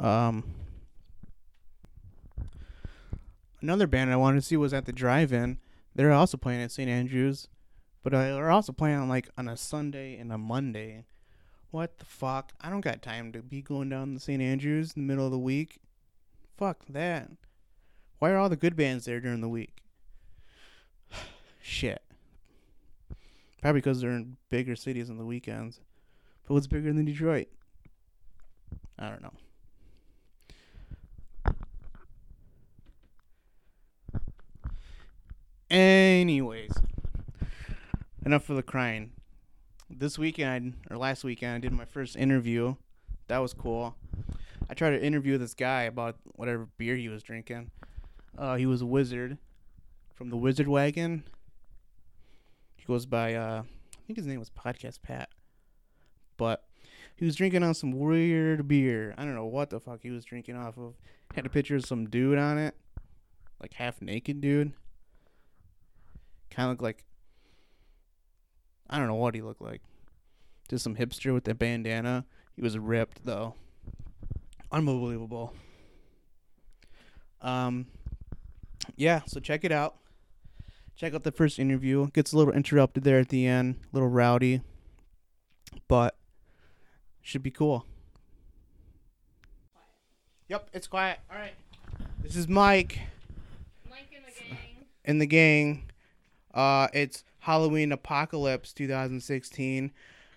um, 0.00 0.44
another 3.60 3.86
band 3.86 4.10
I 4.10 4.16
wanted 4.16 4.40
to 4.40 4.46
see 4.46 4.56
was 4.56 4.72
at 4.72 4.86
the 4.86 4.92
drive-in. 4.92 5.58
They're 5.94 6.12
also 6.12 6.36
playing 6.36 6.62
at 6.62 6.72
St. 6.72 6.88
Andrews, 6.88 7.48
but 8.06 8.14
uh, 8.14 8.22
they're 8.22 8.52
also 8.52 8.70
playing 8.70 8.98
on 8.98 9.08
like 9.08 9.28
on 9.36 9.48
a 9.48 9.56
Sunday 9.56 10.16
and 10.16 10.30
a 10.32 10.38
Monday. 10.38 11.02
What 11.72 11.98
the 11.98 12.04
fuck? 12.04 12.52
I 12.60 12.70
don't 12.70 12.80
got 12.80 13.02
time 13.02 13.32
to 13.32 13.42
be 13.42 13.62
going 13.62 13.88
down 13.88 14.14
to 14.14 14.20
St. 14.20 14.40
Andrews 14.40 14.92
in 14.94 15.02
the 15.02 15.12
middle 15.12 15.24
of 15.24 15.32
the 15.32 15.38
week. 15.40 15.80
Fuck 16.56 16.84
that. 16.88 17.28
Why 18.20 18.30
are 18.30 18.36
all 18.36 18.48
the 18.48 18.54
good 18.54 18.76
bands 18.76 19.06
there 19.06 19.18
during 19.18 19.40
the 19.40 19.48
week? 19.48 19.82
Shit. 21.60 22.00
Probably 23.60 23.80
because 23.80 24.00
they're 24.00 24.10
in 24.12 24.36
bigger 24.50 24.76
cities 24.76 25.10
on 25.10 25.18
the 25.18 25.26
weekends. 25.26 25.80
But 26.46 26.54
what's 26.54 26.68
bigger 26.68 26.92
than 26.92 27.06
Detroit? 27.06 27.48
I 29.00 29.08
don't 29.08 29.22
know. 29.22 29.32
Anyways, 35.68 36.70
enough 38.26 38.42
for 38.42 38.54
the 38.54 38.62
crying. 38.62 39.12
This 39.88 40.18
weekend 40.18 40.74
or 40.90 40.98
last 40.98 41.22
weekend, 41.22 41.54
I 41.54 41.58
did 41.60 41.72
my 41.72 41.84
first 41.84 42.16
interview. 42.16 42.74
That 43.28 43.38
was 43.38 43.54
cool. 43.54 43.94
I 44.68 44.74
tried 44.74 44.90
to 44.90 45.02
interview 45.02 45.38
this 45.38 45.54
guy 45.54 45.82
about 45.82 46.16
whatever 46.24 46.66
beer 46.76 46.96
he 46.96 47.08
was 47.08 47.22
drinking. 47.22 47.70
Uh, 48.36 48.56
he 48.56 48.66
was 48.66 48.82
a 48.82 48.86
wizard 48.86 49.38
from 50.12 50.30
the 50.30 50.36
Wizard 50.36 50.66
Wagon. 50.66 51.22
He 52.74 52.84
goes 52.84 53.06
by, 53.06 53.34
uh, 53.34 53.62
I 53.62 54.06
think 54.08 54.16
his 54.16 54.26
name 54.26 54.40
was 54.40 54.50
Podcast 54.50 55.02
Pat. 55.02 55.28
But 56.36 56.64
he 57.14 57.24
was 57.24 57.36
drinking 57.36 57.62
on 57.62 57.74
some 57.74 57.92
weird 57.92 58.66
beer. 58.66 59.14
I 59.16 59.24
don't 59.24 59.36
know 59.36 59.46
what 59.46 59.70
the 59.70 59.78
fuck 59.78 60.00
he 60.02 60.10
was 60.10 60.24
drinking 60.24 60.56
off 60.56 60.76
of. 60.76 60.94
Had 61.36 61.46
a 61.46 61.50
picture 61.50 61.76
of 61.76 61.86
some 61.86 62.08
dude 62.08 62.38
on 62.38 62.58
it, 62.58 62.74
like 63.62 63.74
half 63.74 64.02
naked 64.02 64.40
dude. 64.40 64.72
Kind 66.50 66.66
of 66.66 66.70
looked 66.70 66.82
like 66.82 67.04
I 68.88 68.98
don't 68.98 69.08
know 69.08 69.14
what 69.14 69.34
he 69.34 69.42
looked 69.42 69.62
like. 69.62 69.82
Just 70.68 70.84
some 70.84 70.96
hipster 70.96 71.32
with 71.32 71.46
a 71.48 71.54
bandana. 71.54 72.24
He 72.54 72.62
was 72.62 72.78
ripped 72.78 73.24
though. 73.24 73.54
Unbelievable. 74.72 75.52
Um 77.40 77.86
yeah, 78.96 79.22
so 79.26 79.40
check 79.40 79.64
it 79.64 79.72
out. 79.72 79.96
Check 80.96 81.14
out 81.14 81.24
the 81.24 81.32
first 81.32 81.58
interview. 81.58 82.08
Gets 82.12 82.32
a 82.32 82.38
little 82.38 82.54
interrupted 82.54 83.04
there 83.04 83.18
at 83.18 83.28
the 83.28 83.46
end, 83.46 83.76
a 83.92 83.96
little 83.96 84.08
rowdy. 84.08 84.62
But 85.88 86.16
should 87.20 87.42
be 87.42 87.50
cool. 87.50 87.84
Yep, 90.48 90.70
it's 90.72 90.86
quiet. 90.86 91.18
All 91.30 91.36
right. 91.36 91.54
This 92.22 92.36
is 92.36 92.48
Mike 92.48 93.00
Mike 93.90 94.08
and 94.14 94.24
the 94.24 94.40
gang. 94.40 94.86
and 95.04 95.20
the 95.20 95.26
gang. 95.26 95.90
Uh, 96.56 96.88
it's 96.94 97.22
Halloween 97.40 97.92
Apocalypse 97.92 98.72
2016. 98.72 99.92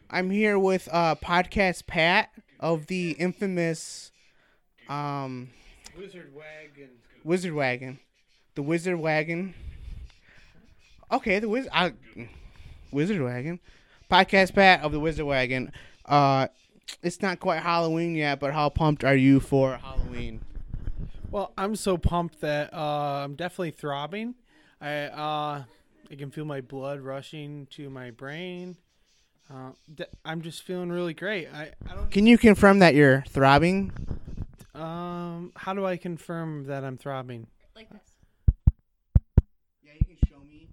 I'm 0.09 0.29
here 0.29 0.59
with 0.59 0.89
uh, 0.91 1.15
podcast 1.15 1.88
Pat 1.88 2.29
of 2.59 2.88
the 2.88 3.11
infamous 3.11 4.11
um, 4.89 5.49
Wizard 5.97 6.35
Wagon. 6.35 6.89
Wizard 7.23 7.53
Wagon, 7.53 7.99
the 8.55 8.61
Wizard 8.61 8.99
Wagon. 8.99 9.53
Okay, 11.09 11.39
the 11.39 11.47
Wizard 11.47 11.71
I, 11.73 11.93
Wizard 12.91 13.21
Wagon, 13.21 13.61
podcast 14.11 14.53
Pat 14.53 14.81
of 14.81 14.91
the 14.91 14.99
Wizard 14.99 15.25
Wagon. 15.25 15.71
Uh, 16.05 16.49
it's 17.01 17.21
not 17.21 17.39
quite 17.39 17.63
Halloween 17.63 18.13
yet, 18.13 18.41
but 18.41 18.51
how 18.53 18.67
pumped 18.67 19.05
are 19.05 19.15
you 19.15 19.39
for 19.39 19.77
Halloween? 19.77 20.41
Well, 21.31 21.53
I'm 21.57 21.77
so 21.77 21.97
pumped 21.97 22.41
that 22.41 22.73
uh, 22.73 23.23
I'm 23.23 23.35
definitely 23.35 23.71
throbbing. 23.71 24.35
I 24.81 25.03
uh, 25.05 25.63
I 26.11 26.15
can 26.15 26.31
feel 26.31 26.45
my 26.45 26.61
blood 26.61 27.01
rushing 27.01 27.67
to 27.71 27.89
my 27.89 28.11
brain. 28.11 28.77
Uh, 29.51 29.71
de- 29.93 30.07
I'm 30.25 30.41
just 30.41 30.63
feeling 30.63 30.89
really 30.91 31.13
great. 31.13 31.47
I, 31.53 31.71
I 31.89 31.95
don't. 31.95 32.09
Can 32.11 32.25
you 32.27 32.37
confirm 32.37 32.79
that 32.79 32.95
you're 32.95 33.23
throbbing? 33.29 33.91
Uh, 34.73 35.41
how 35.55 35.73
do 35.73 35.85
I 35.85 35.97
confirm 35.97 36.65
that 36.65 36.83
I'm 36.83 36.97
throbbing? 36.97 37.47
Like 37.75 37.89
this. 37.89 38.01
Yeah, 39.83 39.93
you 39.93 40.05
can 40.05 40.17
show 40.27 40.39
me 40.47 40.69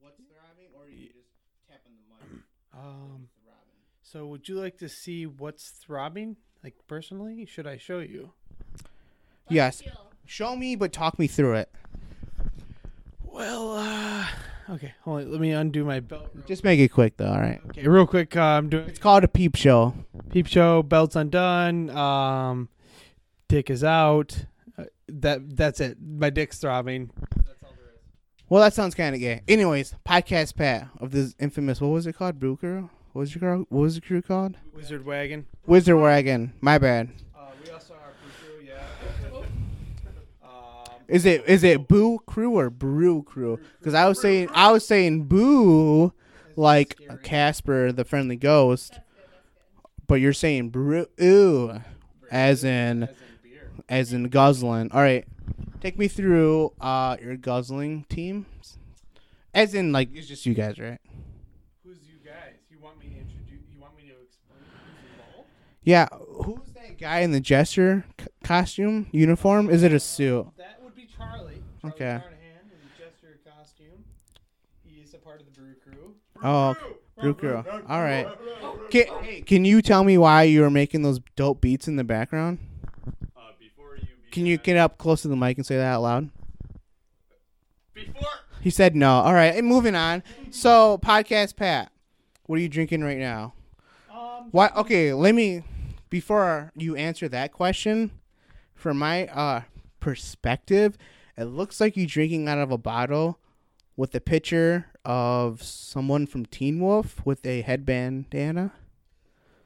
what's 0.00 0.18
throbbing, 0.18 0.68
or 0.76 0.88
you 0.88 1.08
can 1.08 1.16
just 1.16 1.28
tap 1.68 1.80
on 1.86 1.92
the 1.94 2.36
mic. 2.36 2.42
Um, 2.74 3.28
so 4.02 4.26
would 4.26 4.48
you 4.48 4.56
like 4.60 4.78
to 4.78 4.88
see 4.88 5.26
what's 5.26 5.70
throbbing? 5.70 6.36
Like 6.62 6.74
personally, 6.86 7.44
should 7.46 7.66
I 7.66 7.76
show 7.76 7.98
you? 7.98 8.32
Let 9.46 9.54
Yes. 9.56 9.80
feel. 9.82 10.10
Show 10.24 10.54
me, 10.56 10.76
but 10.76 10.92
talk 10.92 11.18
me 11.18 11.26
through 11.26 11.54
it. 11.54 11.70
Well, 13.24 13.76
uh, 13.76 14.26
okay, 14.70 14.94
hold 15.02 15.22
on. 15.22 15.30
Let 15.32 15.40
me 15.40 15.50
undo 15.52 15.84
my 15.84 16.00
belt. 16.00 16.28
Just 16.46 16.64
make 16.64 16.80
it 16.80 16.88
quick, 16.88 17.16
though. 17.16 17.26
All 17.28 17.40
right. 17.40 17.60
Okay, 17.68 17.86
real 17.86 18.06
quick. 18.06 18.36
Uh, 18.36 18.40
I'm 18.42 18.68
doing 18.68 18.88
It's 18.88 18.98
called 18.98 19.24
a 19.24 19.28
peep 19.28 19.56
show. 19.56 19.94
peep 20.30 20.46
show. 20.46 20.82
Belt's 20.82 21.16
undone. 21.16 21.90
Um, 21.90 22.68
dick 23.48 23.70
is 23.70 23.82
out. 23.84 24.46
Uh, 24.78 24.84
that 25.08 25.56
that's 25.56 25.80
it. 25.80 25.98
My 26.00 26.30
dick's 26.30 26.58
throbbing. 26.58 27.10
That's 27.36 27.62
all 27.62 27.70
there 27.76 27.92
is. 27.94 28.00
Well, 28.48 28.62
that 28.62 28.74
sounds 28.74 28.94
kind 28.94 29.14
of 29.14 29.20
gay. 29.20 29.42
Anyways, 29.48 29.94
podcast 30.06 30.56
Pat 30.56 30.88
of 31.00 31.10
this 31.10 31.34
infamous. 31.38 31.80
What 31.80 31.88
was 31.88 32.06
it 32.06 32.14
called? 32.14 32.38
Brew 32.38 32.56
Crew. 32.56 32.90
What 33.12 33.20
was 33.20 33.34
your 33.34 33.40
crew? 33.40 33.66
What 33.68 33.80
was 33.82 33.94
the 33.96 34.00
crew 34.00 34.22
called? 34.22 34.56
Wizard 34.74 35.04
wagon. 35.04 35.44
Wizard 35.66 35.96
Wagon. 35.98 36.54
My 36.62 36.78
bad. 36.78 37.10
Uh, 37.36 37.50
we 37.62 37.70
also 37.70 37.92
are 37.92 38.14
crew. 38.40 38.66
Yeah. 38.66 39.38
um, 40.42 40.91
Is 41.08 41.24
it 41.26 41.44
is 41.46 41.62
it 41.64 41.88
Boo 41.88 42.18
Crew 42.26 42.56
or 42.58 42.70
Brew 42.70 43.22
Crew? 43.22 43.58
Because 43.78 43.94
I 43.94 44.08
was 44.08 44.20
saying 44.20 44.48
I 44.52 44.70
was 44.72 44.86
saying 44.86 45.24
Boo 45.24 46.12
like 46.56 46.96
Casper 47.22 47.92
the 47.92 48.04
Friendly 48.04 48.36
Ghost, 48.36 48.92
That's 48.92 48.98
good. 49.04 49.22
That's 49.24 49.82
good. 49.96 50.06
but 50.06 50.14
you're 50.16 50.32
saying 50.32 50.70
Brew 50.70 51.06
as 52.30 52.64
in 52.64 53.02
as 53.04 53.04
in 53.04 53.08
as 53.88 54.12
in 54.12 54.24
guzzling. 54.24 54.90
All 54.92 55.00
right, 55.02 55.26
take 55.80 55.98
me 55.98 56.08
through 56.08 56.72
uh 56.80 57.16
your 57.22 57.36
guzzling 57.36 58.04
team. 58.08 58.46
As 59.54 59.74
in 59.74 59.92
like 59.92 60.08
it's 60.14 60.26
just 60.28 60.46
you 60.46 60.54
guys, 60.54 60.78
right? 60.78 60.98
Who's 61.84 61.98
you 62.08 62.16
guys? 62.24 62.54
You 62.70 62.78
want 62.80 62.98
me 62.98 63.06
to 63.10 63.16
introduce? 63.16 63.68
You 63.74 63.80
want 63.80 63.94
me 63.96 64.04
to 64.04 64.14
explain 64.24 64.60
who's 64.60 65.26
involved? 65.28 65.48
Yeah. 65.84 66.08
Who's 66.44 66.72
that 66.74 66.96
guy 66.98 67.20
in 67.20 67.32
the 67.32 67.40
jester 67.40 68.04
c- 68.18 68.26
costume 68.42 69.08
uniform? 69.12 69.68
Is 69.68 69.82
it 69.82 69.92
a 69.92 70.00
suit? 70.00 70.46
That 71.82 71.88
would 71.88 71.94
be 71.94 71.98
Charlie. 71.98 72.14
Charlie 72.14 72.16
Okay. 72.16 72.22
Carnahan 72.22 72.64
in 72.64 72.78
the 72.78 73.02
jester 73.04 73.38
costume. 73.44 74.04
He 74.84 75.00
is 75.00 75.14
a 75.14 75.18
part 75.18 75.40
of 75.40 75.46
the 75.46 75.60
brew 75.60 75.74
crew. 75.82 76.14
Oh, 76.42 76.76
Brew 77.20 77.34
Crew. 77.34 77.64
All 77.88 78.02
right. 78.02 78.26
Can, 78.90 79.06
hey, 79.22 79.40
can 79.42 79.64
you 79.64 79.80
tell 79.80 80.02
me 80.02 80.18
why 80.18 80.42
you 80.42 80.62
were 80.62 80.70
making 80.70 81.02
those 81.02 81.20
dope 81.36 81.60
beats 81.60 81.86
in 81.86 81.96
the 81.96 82.02
background? 82.04 82.58
Uh, 83.36 83.40
before 83.60 83.96
you 83.96 84.08
Can 84.32 84.44
you 84.46 84.56
get 84.58 84.76
up 84.76 84.98
close 84.98 85.22
to 85.22 85.28
the 85.28 85.36
mic 85.36 85.56
and 85.56 85.64
say 85.64 85.76
that 85.76 85.84
out 85.84 86.02
loud? 86.02 86.30
before 87.94 88.28
He 88.60 88.70
said 88.70 88.96
no. 88.96 89.10
All 89.20 89.34
right, 89.34 89.54
and 89.54 89.66
moving 89.66 89.94
on. 89.94 90.22
So, 90.50 90.98
podcast 90.98 91.56
Pat, 91.56 91.92
what 92.46 92.58
are 92.58 92.62
you 92.62 92.68
drinking 92.68 93.04
right 93.04 93.18
now? 93.18 93.54
Um, 94.12 94.48
Why? 94.50 94.70
Okay, 94.76 95.12
let 95.12 95.34
me. 95.34 95.62
Before 96.10 96.72
you 96.76 96.94
answer 96.96 97.26
that 97.28 97.52
question, 97.52 98.10
from 98.74 98.98
my 98.98 99.26
uh 99.28 99.62
perspective, 100.00 100.98
it 101.36 101.44
looks 101.44 101.80
like 101.80 101.96
you're 101.96 102.06
drinking 102.06 102.48
out 102.48 102.58
of 102.58 102.70
a 102.70 102.78
bottle 102.78 103.38
with 103.96 104.14
a 104.14 104.20
picture 104.20 104.86
of 105.04 105.62
someone 105.62 106.26
from 106.26 106.46
Teen 106.46 106.80
Wolf 106.80 107.24
with 107.24 107.44
a 107.46 107.62
headbandana. 107.62 108.70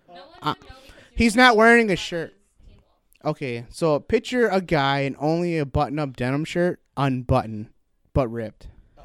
No 0.09 0.15
Uh, 0.43 0.55
should 0.55 0.63
know 0.69 0.77
because 0.85 0.85
you're 0.87 0.95
he's 1.15 1.37
not 1.37 1.57
wearing 1.57 1.91
a 1.91 1.97
shirt. 1.97 2.31
is 2.31 2.37
Teen 2.67 2.77
Wolf. 3.23 3.37
Okay, 3.37 3.67
so 3.69 3.99
picture 4.01 4.49
a 4.49 4.61
guy 4.61 5.01
in 5.01 5.17
only 5.19 5.59
a 5.59 5.67
button-up 5.67 6.17
denim 6.17 6.45
shirt, 6.45 6.81
unbuttoned 6.97 7.69
but 8.15 8.29
ripped. 8.29 8.69
uh, 8.99 9.03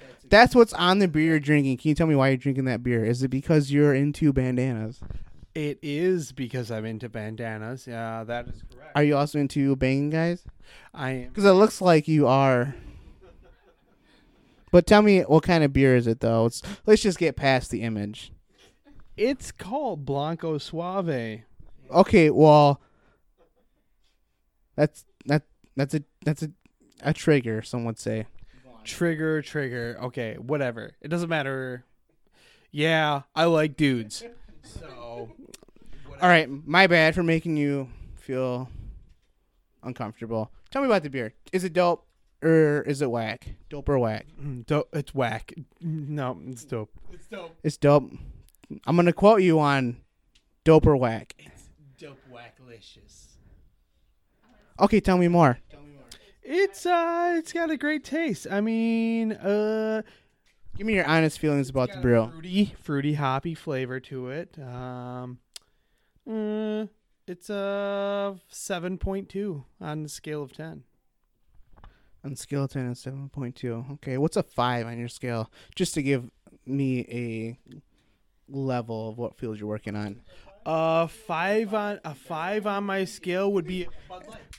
that's 0.00 0.24
That's 0.28 0.54
what's 0.54 0.72
on 0.72 0.98
the 0.98 1.08
beer 1.08 1.22
you're 1.24 1.40
drinking. 1.40 1.76
Can 1.78 1.90
you 1.90 1.94
tell 1.94 2.06
me 2.06 2.14
why 2.16 2.28
you're 2.28 2.36
drinking 2.36 2.64
that 2.64 2.82
beer? 2.82 3.04
Is 3.04 3.22
it 3.22 3.28
because 3.28 3.70
you're 3.70 3.94
into 3.94 4.32
bandanas? 4.32 5.00
It 5.58 5.78
is 5.82 6.30
because 6.30 6.70
I'm 6.70 6.84
into 6.84 7.08
bandanas. 7.08 7.86
Yeah, 7.86 8.22
that 8.24 8.46
is 8.46 8.62
correct. 8.72 8.92
Are 8.94 9.02
you 9.02 9.16
also 9.16 9.40
into 9.40 9.74
banging 9.74 10.10
guys? 10.10 10.44
I 10.94 11.10
am. 11.10 11.28
Because 11.28 11.44
it 11.44 11.50
looks 11.52 11.80
like 11.80 12.06
you 12.06 12.28
are. 12.28 12.76
But 14.70 14.86
tell 14.86 15.02
me 15.02 15.22
what 15.22 15.42
kind 15.42 15.64
of 15.64 15.72
beer 15.72 15.96
is 15.96 16.06
it 16.06 16.20
though? 16.20 16.46
It's, 16.46 16.62
let's 16.86 17.02
just 17.02 17.18
get 17.18 17.34
past 17.34 17.72
the 17.72 17.82
image. 17.82 18.32
It's 19.16 19.50
called 19.50 20.04
Blanco 20.04 20.58
Suave. 20.58 21.40
Okay, 21.90 22.30
well, 22.30 22.80
that's 24.76 25.04
that 25.26 25.42
that's 25.74 25.94
a 25.94 26.04
that's 26.24 26.42
a 26.44 26.52
a 27.02 27.12
trigger. 27.12 27.62
Some 27.62 27.84
would 27.84 27.98
say. 27.98 28.26
Trigger, 28.84 29.42
trigger. 29.42 29.98
Okay, 30.02 30.36
whatever. 30.36 30.92
It 31.00 31.08
doesn't 31.08 31.28
matter. 31.28 31.84
Yeah, 32.70 33.22
I 33.34 33.46
like 33.46 33.76
dudes. 33.76 34.22
So. 34.62 35.30
All 36.20 36.28
right, 36.28 36.48
my 36.66 36.86
bad 36.86 37.14
for 37.14 37.22
making 37.22 37.56
you 37.56 37.88
feel 38.16 38.68
uncomfortable. 39.82 40.50
Tell 40.70 40.82
me 40.82 40.86
about 40.86 41.02
the 41.02 41.10
beer. 41.10 41.34
Is 41.52 41.64
it 41.64 41.72
dope 41.72 42.04
or 42.42 42.82
is 42.82 43.02
it 43.02 43.10
whack? 43.10 43.54
Dope 43.70 43.88
or 43.88 43.98
whack? 43.98 44.26
Mm, 44.40 44.66
Dope. 44.66 44.88
It's 44.92 45.14
whack. 45.14 45.52
No, 45.80 46.38
it's 46.46 46.64
dope. 46.64 46.90
It's 47.12 47.26
dope. 47.26 47.56
It's 47.62 47.76
dope. 47.76 48.10
I'm 48.86 48.96
gonna 48.96 49.12
quote 49.12 49.42
you 49.42 49.60
on 49.60 49.98
dope 50.64 50.86
or 50.86 50.96
whack. 50.96 51.34
It's 51.38 51.70
dope 51.96 52.18
whacklicious. 52.32 53.36
Okay, 54.80 55.00
tell 55.00 55.18
me 55.18 55.28
more. 55.28 55.58
tell 55.70 55.80
me 55.80 55.92
more. 55.94 56.04
It's 56.42 56.84
uh, 56.84 57.34
it's 57.38 57.52
got 57.52 57.70
a 57.70 57.76
great 57.76 58.04
taste. 58.04 58.46
I 58.50 58.60
mean, 58.60 59.32
uh, 59.32 60.02
Give 60.78 60.86
me 60.86 60.94
your 60.94 61.06
honest 61.06 61.40
feelings 61.40 61.68
about 61.68 61.90
the 61.90 61.98
a 61.98 62.00
brew. 62.00 62.30
fruity, 62.30 62.72
fruity, 62.80 63.14
hoppy 63.14 63.56
flavor 63.56 63.98
to 63.98 64.28
it. 64.28 64.56
Um, 64.60 65.40
uh, 66.24 66.86
it's 67.26 67.50
a 67.50 68.38
seven 68.46 68.96
point 68.96 69.28
two 69.28 69.64
on 69.80 70.04
the 70.04 70.08
scale 70.08 70.40
of 70.40 70.52
ten. 70.52 70.84
On 72.24 72.36
scale 72.36 72.62
of 72.62 72.70
ten, 72.70 72.86
is 72.86 73.00
seven 73.00 73.28
point 73.28 73.56
two. 73.56 73.86
Okay, 73.94 74.18
what's 74.18 74.36
a 74.36 74.44
five 74.44 74.86
on 74.86 75.00
your 75.00 75.08
scale? 75.08 75.50
Just 75.74 75.94
to 75.94 76.02
give 76.02 76.30
me 76.64 77.00
a 77.10 77.58
level 78.48 79.08
of 79.08 79.18
what 79.18 79.36
field 79.36 79.58
you're 79.58 79.68
working 79.68 79.96
on. 79.96 80.20
Uh, 80.64 81.08
five 81.08 81.74
on 81.74 81.98
a 82.04 82.14
five 82.14 82.68
on 82.68 82.84
my 82.84 83.04
scale 83.04 83.52
would 83.52 83.66
be. 83.66 83.88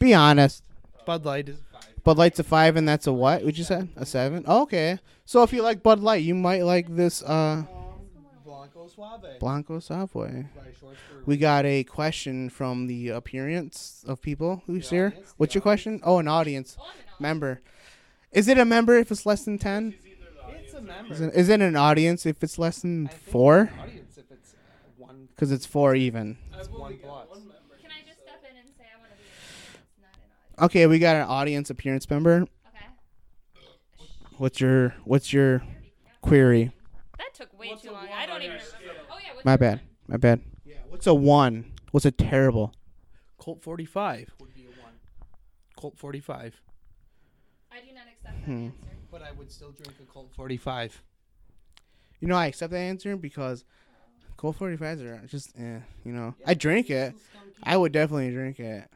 Be 0.02 0.14
honest. 0.14 0.66
Bud 1.06 1.24
Light 1.24 1.48
is 1.48 1.60
a. 1.60 1.69
Bud 2.04 2.18
Light's 2.18 2.40
a 2.40 2.44
five, 2.44 2.76
and 2.76 2.88
that's 2.88 3.08
a 3.08 3.14
what? 3.14 3.44
Would 3.44 3.58
you 3.58 3.64
say 3.64 3.88
a 3.96 4.06
seven? 4.06 4.46
okay. 4.48 5.00
So 5.26 5.44
if 5.44 5.54
you 5.54 5.62
like 5.62 5.84
Bud 5.84 6.00
Light, 6.00 6.24
you 6.24 6.34
might 6.36 6.64
like 6.64 6.94
this 6.96 7.22
uh 7.24 7.64
Blanco 8.46 8.88
Suave. 8.88 9.40
Blanco 9.40 9.80
Savoy. 9.80 10.46
By 10.56 10.62
Shorts 10.80 10.98
Brewery. 11.10 11.24
We 11.26 11.38
got 11.38 11.66
a 11.66 11.84
question 11.84 12.50
from 12.50 12.88
the 12.88 13.10
appearance 13.10 14.04
of 14.08 14.22
people 14.22 14.64
who's 14.66 14.90
The 14.90 14.96
here. 14.96 15.08
audience, 15.08 15.34
What's 15.38 15.54
the 15.54 15.58
your 15.58 15.62
question? 15.62 16.00
Oh, 16.04 16.18
an 16.20 16.28
audience 16.28 16.76
Oh, 16.80 16.84
an 16.84 16.90
audience. 16.92 17.20
member. 17.20 17.62
Is 18.32 18.48
it 18.48 18.58
a 18.58 18.66
member 18.66 18.98
if 18.98 19.12
it's 19.12 19.26
less 19.26 19.44
than 19.46 19.58
ten? 19.58 19.96
It's 20.64 20.74
a 20.74 20.82
member. 20.82 21.14
Is 21.14 21.22
it, 21.22 21.34
is 21.36 21.50
it 21.50 21.62
an 21.62 21.76
audience 21.76 22.26
if 22.26 22.44
it's 22.44 22.58
less 22.60 22.80
than 22.82 23.08
I 23.08 23.10
think 23.10 23.22
it's 23.24 23.32
four? 23.32 23.58
an 23.60 23.70
Audience 23.80 24.18
if 24.18 24.32
it's 24.32 24.54
uh, 24.54 24.58
one. 24.98 25.28
Because 25.36 25.52
it's 25.52 25.66
four 25.66 25.96
even. 25.96 26.38
It's 26.58 26.70
one 26.70 26.98
plus. 26.98 27.28
Can 27.82 27.92
I 27.92 28.06
just 28.08 28.22
step 28.22 28.44
in 28.50 28.58
and 28.58 28.70
say 28.78 28.86
I 28.86 29.00
want 29.00 29.12
to 29.12 29.18
be 29.18 29.24
an 29.24 29.36
audience, 29.40 29.98
not 30.02 30.14
an 30.14 30.30
audience? 30.30 30.49
Okay, 30.62 30.88
we 30.88 31.00
got 31.00 31.16
an 31.16 31.24
audience 31.24 31.70
appearance 31.70 32.10
member. 32.10 32.42
Okay. 32.42 32.86
What's 34.38 34.60
your 34.60 34.90
What's 35.06 35.32
your 35.34 35.64
query? 36.22 36.72
That 37.18 37.34
took 37.34 37.58
way 37.60 37.70
What's 37.70 37.82
too 37.84 37.92
long. 37.92 38.08
I 38.16 38.26
don't 38.26 38.36
on 38.36 38.42
even 38.44 38.58
remember. 38.58 39.02
Oh 39.12 39.18
yeah. 39.26 39.34
What's 39.34 39.46
My 39.46 39.58
bad. 39.58 39.80
one? 39.80 39.82
My 40.08 40.18
bad. 40.18 40.42
Yeah. 40.66 40.76
What's 40.88 41.08
a 41.08 41.14
one? 41.14 41.72
What's 41.92 42.06
a 42.06 42.12
terrible? 42.12 42.74
Colt 43.38 43.62
45 43.62 44.32
would 44.40 44.54
be 44.54 44.64
a 44.64 44.82
one. 44.82 44.94
Colt 45.78 45.98
45. 45.98 46.60
I 47.72 47.80
do 47.80 47.94
not 47.94 48.04
accept 48.12 48.24
that 48.24 48.46
Hmm. 48.46 48.66
answer. 48.66 48.78
But 49.12 49.22
I 49.22 49.32
would 49.32 49.52
still 49.52 49.72
drink 49.72 49.98
a 50.02 50.06
Colt 50.12 50.32
45. 50.36 51.02
You 52.20 52.28
know, 52.28 52.36
I 52.36 52.48
accept 52.48 52.72
that 52.72 52.80
answer 52.80 53.16
because 53.16 53.64
Colt 54.36 54.58
45s 54.58 55.02
are 55.02 55.26
just, 55.26 55.58
eh, 55.58 55.80
you 56.04 56.12
know. 56.12 56.36
I 56.46 56.54
drink 56.54 56.90
it. 56.90 57.16
I 57.64 57.78
would 57.78 57.94
definitely 57.94 58.32
drink 58.32 58.60
it. 58.60 58.90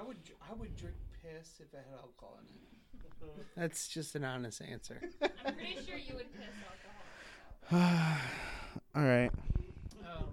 I 0.00 0.02
would 0.02 0.16
I 0.50 0.54
would 0.54 0.76
drink 0.76 0.96
piss 1.22 1.60
if 1.60 1.74
it 1.74 1.84
had 1.90 1.98
alcohol 1.98 2.38
in 2.40 2.46
it. 2.46 3.46
That's 3.56 3.86
just 3.88 4.14
an 4.14 4.24
honest 4.24 4.62
answer. 4.62 4.98
I'm 5.22 5.54
pretty 5.54 5.76
sure 5.86 5.98
you 5.98 6.14
would 6.14 6.32
piss 6.32 6.46
alcohol. 7.70 8.16
All 8.94 9.02
right. 9.02 9.30
Um, 10.02 10.24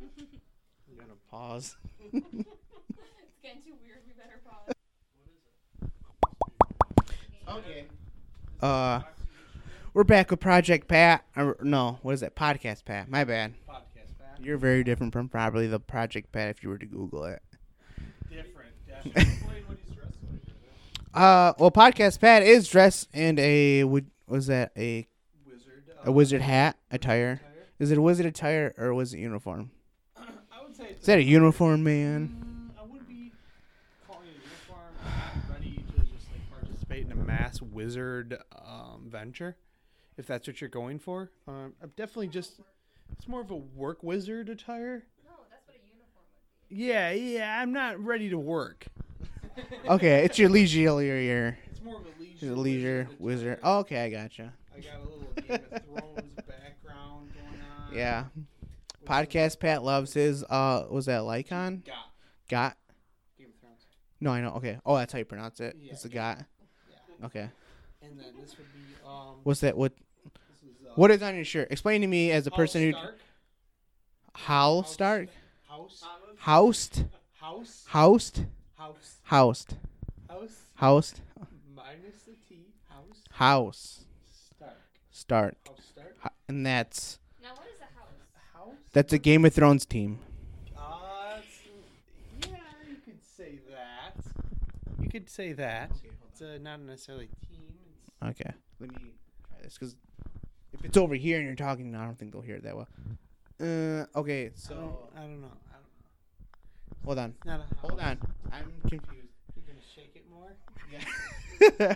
I'm 0.00 0.96
going 0.96 1.08
to 1.08 1.30
pause. 1.30 1.76
It's 2.12 3.40
getting 3.42 3.62
too 3.62 3.74
weird. 3.82 3.98
We 4.06 4.12
better 4.14 4.40
pause. 4.48 4.72
Okay. 7.48 7.84
Uh, 8.60 9.00
we're 9.92 10.04
back 10.04 10.30
with 10.30 10.40
Project 10.40 10.88
Pat. 10.88 11.24
Or, 11.36 11.56
no, 11.60 11.98
what 12.02 12.12
is 12.14 12.20
that? 12.20 12.34
Podcast 12.34 12.84
Pat. 12.84 13.10
My 13.10 13.24
bad. 13.24 13.54
podcast 13.68 14.18
Pat. 14.18 14.40
You're 14.40 14.56
very 14.56 14.82
different 14.82 15.12
from 15.12 15.28
probably 15.28 15.66
the 15.66 15.78
Project 15.80 16.32
Pat 16.32 16.48
if 16.48 16.62
you 16.62 16.70
were 16.70 16.78
to 16.78 16.86
Google 16.86 17.24
it. 17.24 17.42
Different, 18.30 18.30
definitely. 18.30 18.30
Explain 18.30 18.44
what 18.54 18.62
he's 18.64 18.84
dressed 18.84 18.90
like. 18.90 18.93
Uh, 21.14 21.52
well, 21.60 21.70
podcast 21.70 22.18
Pat 22.20 22.42
is 22.42 22.68
dressed 22.68 23.08
in 23.14 23.38
a 23.38 23.84
would 23.84 24.10
was 24.26 24.48
that 24.48 24.72
a 24.76 25.06
Wizard. 25.48 25.84
a 26.04 26.10
wizard 26.10 26.40
hat 26.42 26.76
attire? 26.90 27.40
Is 27.78 27.92
it 27.92 27.98
a 27.98 28.02
wizard 28.02 28.26
attire 28.26 28.74
or 28.76 28.92
was 28.94 29.14
it 29.14 29.20
uniform? 29.20 29.70
I 30.16 30.22
would 30.64 30.74
say. 30.74 30.96
Is 30.98 31.06
that 31.06 31.18
a 31.18 31.22
uniform, 31.22 31.84
man? 31.84 32.72
Mm, 32.74 32.80
I 32.80 32.82
wouldn't 32.82 33.06
be 33.08 33.30
calling 34.08 34.26
it 34.26 34.30
a 34.30 34.42
uniform. 34.42 34.94
I'm 35.46 35.52
ready 35.52 35.84
to 35.96 36.00
just 36.02 36.26
like 36.32 36.50
participate 36.50 37.06
in 37.06 37.12
a 37.12 37.16
mass 37.16 37.62
wizard 37.62 38.36
um, 38.66 39.04
venture, 39.08 39.56
if 40.16 40.26
that's 40.26 40.48
what 40.48 40.60
you're 40.60 40.68
going 40.68 40.98
for. 40.98 41.30
Um, 41.46 41.74
I'm 41.80 41.92
definitely 41.96 42.26
just. 42.28 42.54
It's 43.16 43.28
more 43.28 43.40
of 43.42 43.52
a 43.52 43.56
work 43.56 44.02
wizard 44.02 44.48
attire. 44.48 45.04
No, 45.24 45.30
that's 45.48 45.64
what 45.68 45.76
a 45.76 45.86
uniform 45.86 46.24
would 46.32 46.63
be. 46.63 46.63
Yeah, 46.76 47.12
yeah. 47.12 47.60
I'm 47.62 47.72
not 47.72 48.02
ready 48.04 48.30
to 48.30 48.38
work. 48.38 48.86
Okay, 49.88 50.24
it's 50.24 50.38
your 50.38 50.48
leisure. 50.48 51.56
It's 51.70 51.80
more 51.82 51.96
of 52.00 52.02
a 52.02 52.20
leisure. 52.20 52.32
It's 52.34 52.42
a 52.42 52.46
leisure 52.54 53.08
wizard. 53.20 53.58
attire. 53.58 53.60
Oh, 53.62 53.78
okay, 53.80 54.04
I 54.04 54.10
gotcha. 54.10 54.52
I 54.76 54.80
got 54.80 54.96
a 54.96 55.02
little 55.02 55.32
Game 55.36 55.60
of 55.72 55.82
Thrones 55.86 56.34
background 56.34 57.30
going 57.32 57.60
on. 57.90 57.94
Yeah. 57.94 58.24
Podcast 59.06 59.60
Pat 59.60 59.84
loves 59.84 60.12
his. 60.14 60.42
Uh, 60.42 60.86
was 60.90 61.06
that 61.06 61.20
Lycon? 61.24 61.84
Got 61.86 61.94
Got? 62.48 62.76
Game 63.38 63.48
of 63.54 63.60
Thrones. 63.60 63.86
No, 64.20 64.32
I 64.32 64.40
know. 64.40 64.54
Okay. 64.56 64.78
Oh, 64.84 64.96
that's 64.96 65.12
how 65.12 65.20
you 65.20 65.24
pronounce 65.24 65.60
it. 65.60 65.76
Yeah. 65.80 65.92
It's 65.92 66.02
the 66.02 66.08
got. 66.08 66.38
Yeah. 66.90 67.26
Okay. 67.26 67.50
And 68.02 68.18
then 68.18 68.26
this 68.40 68.56
would 68.58 68.66
be 68.72 68.80
um. 69.06 69.36
What's 69.44 69.60
that? 69.60 69.76
What? 69.76 69.92
this 70.24 70.70
is, 70.70 70.84
uh, 70.84 70.92
What 70.96 71.12
is 71.12 71.22
on 71.22 71.36
your 71.36 71.44
shirt? 71.44 71.68
Explain 71.70 72.00
to 72.00 72.08
me 72.08 72.32
as 72.32 72.48
a 72.48 72.50
House 72.50 72.56
person 72.56 72.82
who. 72.82 72.92
Stark. 72.92 73.18
Hal 74.34 74.82
House 74.82 74.92
Stark. 74.92 75.28
House. 75.68 76.02
Housed. 76.38 77.04
House. 77.40 77.84
Housed. 77.88 78.44
House. 78.76 79.18
Housed. 79.22 79.76
House. 80.28 80.60
Housed. 80.76 81.20
Minus 81.74 82.22
the 82.26 82.32
T. 82.48 82.66
House. 82.88 83.22
House. 83.30 84.04
Stark. 84.56 84.76
Start. 85.10 85.56
House 85.66 85.78
Stark. 85.92 86.14
Ho- 86.20 86.30
And 86.48 86.64
that's 86.66 87.18
Now, 87.42 87.50
what 87.54 87.66
is 87.66 87.80
a 87.80 87.84
house? 87.98 88.08
House. 88.52 88.74
that's 88.92 89.12
a 89.12 89.18
Game 89.18 89.44
of 89.44 89.52
Thrones 89.54 89.86
team. 89.86 90.18
Uh, 90.76 91.38
it's- 91.38 92.48
yeah, 92.50 92.56
you 92.88 92.96
could 93.04 93.22
say 93.24 93.58
that. 93.70 94.16
You 95.00 95.08
could 95.08 95.30
say 95.30 95.52
that. 95.52 95.90
It's 96.30 96.42
uh, 96.42 96.58
not 96.60 96.80
necessarily 96.80 97.28
team. 97.48 97.74
It's 98.30 98.40
Okay. 98.40 98.52
Let 98.80 98.90
me 98.90 99.12
try 99.48 99.58
this 99.62 99.74
because 99.78 99.94
if 100.72 100.84
it's 100.84 100.96
over 100.96 101.14
here 101.14 101.38
and 101.38 101.46
you're 101.46 101.54
talking, 101.54 101.94
I 101.94 102.04
don't 102.04 102.18
think 102.18 102.32
they'll 102.32 102.42
hear 102.42 102.56
it 102.56 102.64
that 102.64 102.76
well. 102.76 102.88
Uh. 103.60 104.06
Okay. 104.18 104.50
so 104.54 104.68
So 104.74 105.08
I 105.16 105.20
don't. 105.20 105.44
I 105.44 105.46
don't 105.46 105.50
hold 107.04 107.18
on. 107.18 107.34
Not 107.44 107.60
a 107.60 107.74
Hold 107.86 108.00
on. 108.00 108.18
I'm 108.52 108.72
confused. 108.88 109.28
You're 109.54 109.64
gonna 109.66 109.80
shake 109.94 110.12
it 110.14 110.24
more. 110.30 110.56
Yeah. 111.78 111.94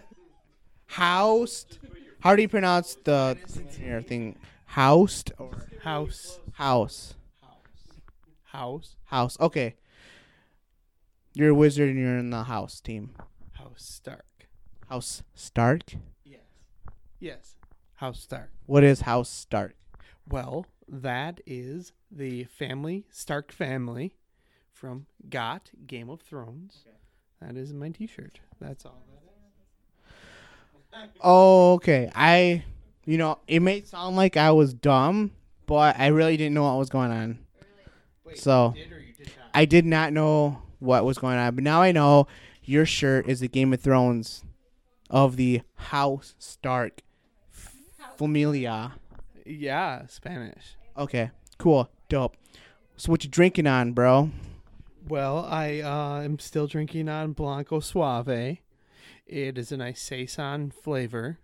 Housed. 0.87 1.79
How 2.21 2.35
do 2.35 2.42
you 2.42 2.49
pronounce 2.49 2.97
the 3.05 3.38
here 3.79 4.03
thing? 4.03 4.37
Housed 4.66 5.33
or 5.38 5.68
House. 5.83 6.40
house? 6.53 7.14
House. 7.40 7.66
House. 8.44 8.97
House. 9.05 9.40
Okay. 9.40 9.77
You're 11.35 11.51
a 11.51 11.55
wizard 11.55 11.88
and 11.88 11.99
you're 11.99 12.18
in 12.18 12.31
the 12.31 12.44
house 12.44 12.81
team. 12.81 13.14
House 13.53 13.85
Stark. 13.85 14.25
House 14.88 15.23
Stark. 15.35 15.94
Yes. 16.25 16.40
Yes. 17.21 17.55
House 17.94 18.21
Stark. 18.21 18.51
What 18.66 18.85
is 18.85 19.03
House 19.03 19.31
Stark? 19.31 19.77
Well, 20.29 20.66
that 20.88 21.40
is 21.47 21.92
the 22.11 22.44
family 22.44 23.07
Stark 23.11 23.53
family 23.53 24.14
from 24.79 25.07
Got 25.29 25.71
Game 25.87 26.09
of 26.09 26.21
Thrones. 26.21 26.85
That 27.43 27.57
is 27.57 27.73
my 27.73 27.88
T-shirt. 27.88 28.38
That's 28.61 28.85
all. 28.87 29.03
That 30.93 31.05
is. 31.07 31.21
Oh, 31.21 31.75
okay. 31.75 32.11
I, 32.14 32.64
you 33.05 33.19
know, 33.19 33.38
it 33.49 33.61
may 33.61 33.83
sound 33.83 34.17
like 34.17 34.37
I 34.37 34.53
was 34.53 34.73
dumb, 34.73 35.33
but 35.67 35.99
I 35.99 36.09
really 36.09 36.37
didn't 36.37 36.55
know 36.55 36.62
what 36.62 36.79
was 36.79 36.88
going 36.91 37.11
on. 37.11 37.38
Wait, 38.25 38.38
So- 38.38 38.75
did 38.77 38.88
did? 38.88 39.31
I 39.53 39.64
did 39.64 39.85
not 39.85 40.12
know 40.12 40.62
what 40.79 41.05
was 41.05 41.19
going 41.19 41.38
on, 41.38 41.55
but 41.57 41.64
now 41.64 41.83
I 41.83 41.91
know 41.91 42.29
your 42.62 42.87
shirt 42.87 43.29
is 43.29 43.41
the 43.41 43.49
Game 43.49 43.73
of 43.73 43.81
Thrones 43.81 44.45
of 45.11 45.37
the 45.37 45.62
House 45.75 46.35
Stark 46.38 47.01
Familia. 48.17 48.93
yeah, 49.45 50.07
Spanish. 50.07 50.77
Okay, 50.97 51.31
cool, 51.59 51.88
dope. 52.09 52.37
So 52.97 53.11
what 53.11 53.25
you 53.25 53.31
drinking 53.31 53.67
on, 53.67 53.93
bro? 53.93 54.31
Well, 55.09 55.47
I 55.49 55.81
uh, 55.81 56.21
am 56.21 56.38
still 56.38 56.66
drinking 56.66 57.09
on 57.09 57.33
Blanco 57.33 57.81
Suave. 57.81 58.29
It 58.29 59.59
is 59.59 59.73
a 59.73 59.79
nice 59.79 60.03
saison 60.03 60.71
flavor. 60.71 61.38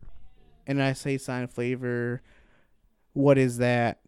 And 0.67 0.83
I 0.83 0.93
say 0.93 1.17
sign 1.17 1.47
flavor. 1.49 2.21
What 3.15 3.39
is 3.39 3.57
that? 3.59 4.01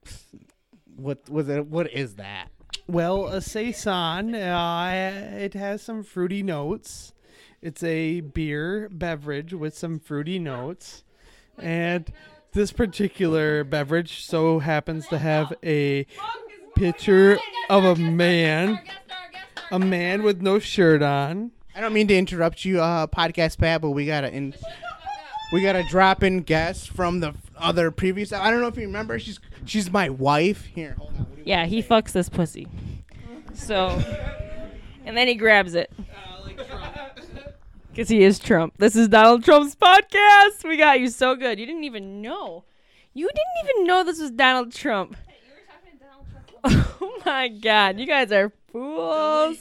What 0.95 1.31
was 1.31 1.49
it? 1.49 1.67
What 1.67 1.91
is 1.91 2.17
that? 2.17 2.51
Well, 2.87 3.29
a 3.29 3.41
saison, 3.41 4.35
uh, 4.35 5.37
it 5.39 5.55
has 5.55 5.81
some 5.81 6.03
fruity 6.03 6.43
notes. 6.43 7.15
It's 7.63 7.83
a 7.83 8.21
beer 8.21 8.91
beverage 8.91 9.55
with 9.55 9.77
some 9.77 9.99
fruity 9.99 10.39
notes, 10.39 11.03
and 11.59 12.13
this 12.53 12.73
particular 12.73 13.65
beverage 13.65 14.25
so 14.25 14.59
happens 14.59 15.09
to 15.09 15.19
have 15.19 15.53
a 15.65 16.07
picture 16.77 17.39
of 17.71 17.85
a 17.85 17.97
man, 17.97 18.79
a 19.71 19.79
man 19.79 20.23
with 20.23 20.41
no 20.41 20.59
shirt 20.59 21.03
on. 21.03 21.53
I 21.75 21.81
don't 21.81 21.93
mean 21.93 22.09
to 22.09 22.17
interrupt 22.17 22.65
you, 22.65 22.81
uh, 22.81 23.07
podcast 23.07 23.59
Pat, 23.59 23.81
but 23.83 23.91
we 23.91 24.07
gotta 24.07 24.33
in, 24.33 24.55
we 25.53 25.63
gotta 25.63 25.83
drop 25.85 26.23
in 26.23 26.43
guest 26.43 26.91
from 26.91 27.21
the 27.21 27.35
other 27.57 27.91
previous. 27.91 28.33
I 28.33 28.51
don't 28.51 28.61
know 28.61 28.69
if 28.69 28.77
you 28.77 28.87
remember. 28.87 29.19
She's 29.19 29.39
she's 29.65 29.91
my 29.91 30.09
wife. 30.09 30.65
Here, 30.67 30.95
hold 30.99 31.11
on. 31.19 31.27
What 31.27 31.47
Yeah, 31.47 31.67
he 31.67 31.83
fucks 31.83 32.13
this 32.13 32.29
pussy. 32.29 32.67
So, 33.55 34.03
and 35.05 35.17
then 35.17 35.29
he 35.29 35.35
grabs 35.35 35.75
it. 35.75 35.91
Because 37.91 38.11
he 38.11 38.23
is 38.25 38.39
Trump. 38.39 38.75
This 38.77 38.95
is 38.95 39.09
Donald 39.09 39.43
Trump's 39.43 39.75
podcast. 39.75 40.69
We 40.69 40.77
got 40.77 41.01
you 41.01 41.09
so 41.09 41.35
good. 41.35 41.59
You 41.59 41.65
didn't 41.65 41.85
even 41.85 42.21
know. 42.21 42.65
You 43.15 43.27
didn't 43.27 43.71
even 43.71 43.87
know 43.87 44.05
this 44.05 44.21
was 44.21 44.31
Donald 44.33 44.71
Trump. 44.75 45.17
Hey, 45.27 45.37
you 45.47 45.55
were 45.55 45.61
talking 45.67 45.99
to 45.99 46.05
Donald 46.05 46.27
Trump. 46.31 46.56
Oh 47.01 47.23
my 47.25 47.49
god. 47.49 47.99
You 47.99 48.07
guys 48.07 48.31
are 48.31 48.53
fools. 48.71 49.59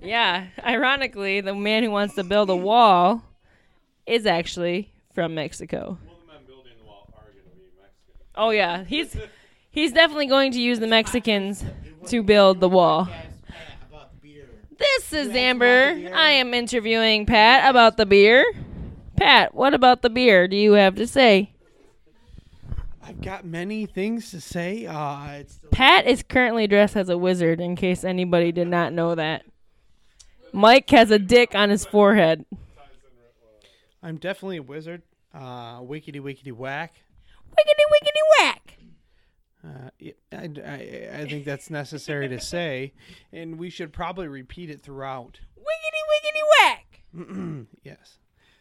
Yeah, 0.00 0.46
ironically, 0.64 1.40
the 1.40 1.54
man 1.54 1.82
who 1.82 1.90
wants 1.90 2.14
to 2.14 2.22
build 2.22 2.48
a 2.48 2.54
wall 2.56 3.24
is 4.06 4.24
actually 4.24 4.92
from 5.14 5.34
Mexico. 5.34 5.98
Oh 8.36 8.50
yeah, 8.50 8.84
he's 8.84 9.16
he's 9.70 9.92
definitely 9.92 10.26
going 10.26 10.52
to 10.52 10.60
use 10.60 10.78
the 10.78 10.86
Mexicans 10.86 11.64
to 12.06 12.22
build 12.22 12.60
the 12.60 12.68
wall. 12.68 13.08
This 14.78 15.12
is 15.12 15.34
Amber. 15.34 15.98
I 16.14 16.30
am 16.32 16.52
interviewing 16.54 17.26
Pat 17.26 17.68
about 17.68 17.96
the 17.96 18.06
beer. 18.06 18.44
Pat, 19.16 19.54
what 19.54 19.72
about 19.72 20.02
the 20.02 20.10
beer 20.10 20.46
do 20.46 20.56
you 20.56 20.72
have 20.72 20.94
to 20.96 21.06
say? 21.06 21.55
I've 23.06 23.20
got 23.20 23.44
many 23.44 23.86
things 23.86 24.32
to 24.32 24.40
say. 24.40 24.86
Uh, 24.86 25.28
it's 25.34 25.60
Pat 25.70 26.06
is 26.06 26.24
currently 26.24 26.66
dressed 26.66 26.96
as 26.96 27.08
a 27.08 27.16
wizard 27.16 27.60
in 27.60 27.76
case 27.76 28.02
anybody 28.02 28.50
did 28.50 28.66
not 28.66 28.92
know 28.92 29.14
that. 29.14 29.44
Mike 30.52 30.90
has 30.90 31.12
a 31.12 31.18
dick 31.18 31.54
on 31.54 31.70
his 31.70 31.84
forehead. 31.84 32.44
I'm 34.02 34.16
definitely 34.16 34.56
a 34.56 34.62
wizard. 34.62 35.02
Uh, 35.32 35.80
wickety 35.80 36.20
wickety 36.20 36.52
whack. 36.52 36.94
Wiggity 37.50 37.84
wiggity 37.92 38.22
whack. 38.38 38.78
Uh, 39.64 39.90
I, 40.32 40.50
I, 40.64 41.20
I 41.20 41.26
think 41.28 41.44
that's 41.44 41.70
necessary 41.70 42.28
to 42.28 42.40
say, 42.40 42.92
and 43.32 43.58
we 43.58 43.70
should 43.70 43.92
probably 43.92 44.26
repeat 44.26 44.68
it 44.70 44.82
throughout. 44.82 45.38
Wiggity 45.56 46.02
wiggity 46.10 46.42
whack. 46.58 47.66
yes. 47.84 48.18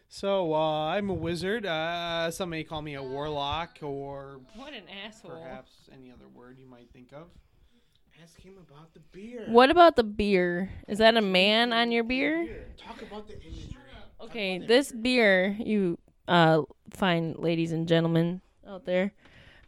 So 0.08 0.54
uh, 0.54 0.88
I'm 0.88 1.10
a 1.10 1.14
wizard. 1.14 1.66
Uh, 1.66 2.32
some 2.32 2.50
may 2.50 2.64
call 2.64 2.82
me 2.82 2.94
a 2.96 3.04
warlock, 3.04 3.80
or 3.82 4.40
What 4.56 4.74
an 4.74 4.84
asshole. 5.06 5.32
perhaps 5.32 5.72
any 5.92 6.12
other 6.12 6.28
word 6.34 6.58
you 6.58 6.68
might 6.68 6.90
think 6.94 7.12
of. 7.12 7.28
Ask 8.24 8.40
him 8.40 8.54
about 8.70 8.94
the 8.94 9.02
beer. 9.12 9.46
What 9.48 9.70
about 9.70 9.98
the 9.98 10.04
beer? 10.04 10.72
Is 10.88 11.00
that 11.00 11.18
a 11.18 11.22
man 11.22 11.74
on 11.74 11.92
your 11.92 12.04
beer? 12.06 12.66
Talk 12.78 13.02
about 13.02 13.28
the 13.28 13.34
imagery. 13.42 13.76
Okay, 14.22 14.58
this 14.60 14.92
beer, 14.92 15.56
you 15.60 16.00
uh, 16.28 16.62
fine 16.92 17.36
ladies 17.38 17.74
and 17.74 17.88
gentlemen 17.88 18.42
out 18.68 18.86
there, 18.86 19.12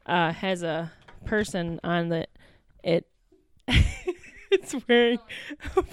uh, 0.06 0.32
has 0.32 0.64
a 0.64 0.92
person 1.26 1.80
on 1.84 2.08
the 2.10 2.26
it. 2.84 3.06
it's 4.50 4.74
wearing 4.88 5.20
a, 5.76 5.84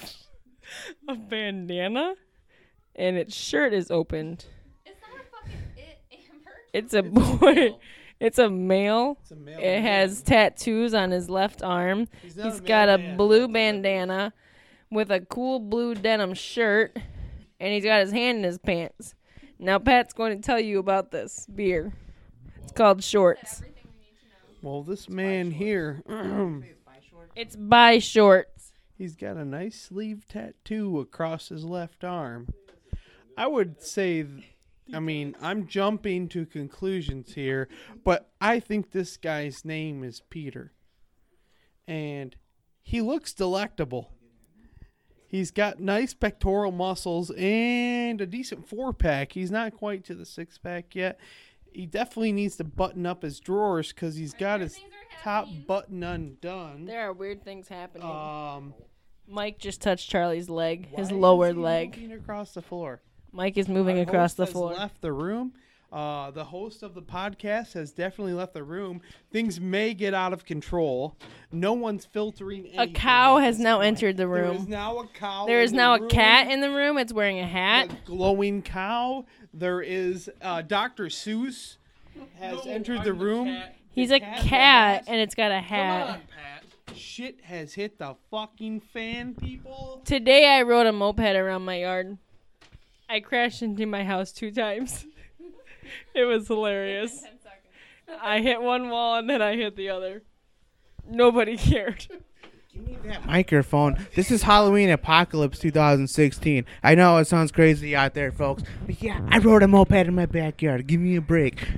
a 1.09 1.15
bandana, 1.17 2.15
and 2.97 3.17
its 3.17 3.35
shirt 3.35 3.73
is 3.75 3.91
opened. 3.91 4.45
It's 4.85 5.01
not 5.01 5.21
a 5.21 5.25
fucking 5.37 5.61
it, 5.77 5.99
Amber. 6.31 6.53
It's 6.73 6.95
a 6.95 7.03
boy. 7.03 7.77
It's 8.21 8.39
a 8.39 8.49
male. 8.49 9.19
It's 9.21 9.33
a 9.33 9.37
male 9.37 9.59
It 9.59 9.83
has 9.83 10.23
tattoos 10.23 10.95
on 10.95 11.11
his 11.11 11.29
left 11.29 11.63
arm. 11.63 12.07
He's 12.23 12.37
not 12.37 12.47
He's 12.47 12.61
a 12.61 12.63
got 12.63 12.89
a 12.89 12.97
mailman. 12.97 13.17
blue 13.17 13.49
bandana 13.49 14.33
with 14.89 15.11
a 15.11 15.21
cool 15.21 15.59
blue 15.59 15.95
denim 15.97 16.33
shirt, 16.33 16.97
and 17.61 17.75
he's 17.75 17.85
got 17.85 18.01
his 18.01 18.13
hand 18.13 18.39
in 18.39 18.45
his 18.45 18.57
pants. 18.59 19.15
Now 19.59 19.79
Pat's 19.81 20.15
going 20.15 20.37
to 20.41 20.43
tell 20.43 20.61
you 20.61 20.79
about 20.79 21.11
this 21.11 21.45
beer. 21.53 21.93
It's 22.63 22.73
called 22.73 23.03
Shorts. 23.03 23.61
Everything 23.61 23.89
we 23.93 24.05
need 24.07 24.17
to 24.21 24.27
know. 24.67 24.71
Well, 24.71 24.83
this 24.85 25.09
man 25.09 25.51
here, 25.51 26.03
It's 27.37 27.57
by 27.57 27.99
Shorts. 27.99 28.73
he's 28.97 29.17
got 29.17 29.37
a 29.37 29.45
nice 29.45 29.79
sleeve 29.79 30.25
tattoo 30.29 31.01
across 31.01 31.49
his 31.49 31.65
left 31.65 32.05
arm. 32.05 32.47
I 33.37 33.47
would 33.47 33.83
say, 33.83 34.23
th- 34.23 34.45
I 34.93 35.01
mean, 35.01 35.35
I'm 35.41 35.67
jumping 35.67 36.29
to 36.31 36.45
conclusions 36.47 37.35
here, 37.35 37.69
but 38.05 38.31
I 38.41 38.61
think 38.61 38.91
this 38.91 39.17
guy's 39.17 39.65
name 39.65 40.05
is 40.05 40.23
Peter. 40.31 40.73
And 41.87 42.37
he 42.83 43.01
looks 43.01 43.33
delectable. 43.33 44.11
He's 45.27 45.51
got 45.51 45.81
nice 45.81 46.15
pectoral 46.15 46.71
muscles 46.71 47.31
and 47.37 48.21
a 48.21 48.27
decent 48.27 48.69
four 48.69 48.93
pack. 48.93 49.33
He's 49.33 49.51
not 49.51 49.77
quite 49.77 50.05
to 50.05 50.15
the 50.15 50.25
six 50.25 50.59
pack 50.59 50.95
yet. 50.95 51.19
He 51.73 51.87
definitely 51.87 52.31
needs 52.31 52.57
to 52.59 52.65
button 52.65 53.05
up 53.05 53.23
his 53.23 53.41
drawers 53.41 53.93
because 53.93 54.15
he's 54.15 54.33
got 54.33 54.61
his 54.61 54.79
top 55.23 55.49
button 55.67 56.05
undone. 56.05 56.85
There 56.85 57.01
are 57.01 57.13
weird 57.13 57.43
things 57.43 57.67
happening. 57.67 58.07
Um, 58.09 58.75
Mike 59.27 59.59
just 59.59 59.81
touched 59.83 60.09
Charlie's 60.09 60.49
leg, 60.49 60.95
his 60.95 61.11
lower 61.11 61.53
leg. 61.53 62.13
across 62.13 62.53
the 62.55 62.63
floor. 62.63 63.03
Mike 63.35 63.59
is 63.59 63.69
moving 63.69 63.97
Our 63.97 64.05
across 64.05 64.31
host 64.31 64.37
the 64.37 64.45
has 64.45 64.53
floor. 64.53 64.73
Left 64.75 65.01
the 65.01 65.13
room. 65.13 65.53
Uh, 65.93 66.31
the 66.33 66.45
host 66.45 66.83
of 66.83 66.95
the 66.95 67.03
podcast 67.03 67.73
has 67.75 67.93
definitely 67.93 68.33
left 68.33 68.53
the 68.53 68.63
room. 68.65 69.01
Things 69.33 69.61
may 69.61 69.93
get 69.95 70.13
out 70.15 70.33
of 70.33 70.45
control. 70.45 71.17
No 71.53 71.73
one's 71.73 72.05
filtering. 72.05 72.69
A 72.79 72.89
cow 72.89 73.39
has 73.39 73.59
now 73.61 73.77
point. 73.77 73.89
entered 73.89 74.17
the 74.17 74.27
There 74.27 74.45
is 74.53 74.61
room. 74.63 74.71
now 74.71 74.99
a 74.99 75.07
cow. 75.09 75.47
There 75.47 75.61
is 75.61 75.71
in 75.73 75.77
the 75.77 75.83
now 75.83 75.95
a 75.95 76.01
room. 76.01 76.09
cat 76.11 76.51
in 76.51 76.61
the 76.61 76.71
room. 76.71 76.97
It's 76.99 77.13
wearing 77.13 77.39
a 77.41 77.47
hat. 77.47 77.91
A 77.93 78.07
glowing 78.07 78.63
cow. 78.63 79.25
There 79.53 79.81
is 79.83 80.29
uh, 80.43 80.63
Dr. 80.63 81.07
Seuss 81.07 81.77
has 82.41 82.67
entered 82.67 83.05
the 83.05 83.13
room. 83.15 83.57
He's 83.91 84.09
The 84.11 84.17
a 84.17 84.21
cat 84.21 84.43
cat, 84.43 85.05
and 85.07 85.21
it's 85.21 85.35
got 85.37 85.53
a 85.53 85.59
Come 85.59 85.63
hat. 85.69 86.09
on, 86.09 86.21
Pat. 86.87 86.97
Shit 86.97 87.41
has 87.45 87.75
hit 87.75 87.99
the 87.99 88.15
fucking 88.33 88.81
fan, 88.81 89.35
people. 89.35 90.03
Today 90.05 90.49
I 90.57 90.63
rode 90.63 90.87
a 90.87 90.93
moped 90.93 91.21
around 91.37 91.63
my 91.63 91.77
yard. 91.81 92.19
I 93.09 93.21
crashed 93.21 93.63
into 93.63 93.87
my 93.87 94.05
house 94.05 94.33
two 94.33 94.51
times. 94.51 95.07
it 96.15 96.25
was 96.25 96.49
hilarious. 96.49 97.23
I 98.21 98.41
hit 98.41 98.61
one 98.61 98.89
wall 98.89 99.17
and 99.19 99.29
then 99.29 99.43
I 99.43 99.57
hit 99.57 99.77
the 99.77 99.91
other. 99.91 100.23
Nobody 101.07 101.57
cared. 101.59 102.07
Give 102.73 102.87
me 102.87 102.99
that 103.05 103.25
microphone. 103.25 104.07
This 104.15 104.31
is 104.31 104.43
Halloween 104.43 104.91
Apocalypse 104.91 105.59
2016. 105.61 106.65
I 106.83 106.95
know 106.95 107.19
it 107.19 107.27
sounds 107.27 107.53
crazy 107.53 107.95
out 107.95 108.15
there, 108.15 108.33
folks, 108.33 108.65
but 108.85 109.01
yeah, 109.01 109.21
I 109.29 109.39
rode 109.39 109.63
a 109.63 109.69
moped 109.69 109.93
in 109.93 110.15
my 110.15 110.27
backyard. 110.27 110.87
Give 110.87 111.01
me 111.01 111.15
a 111.15 111.21
break. 111.21 111.69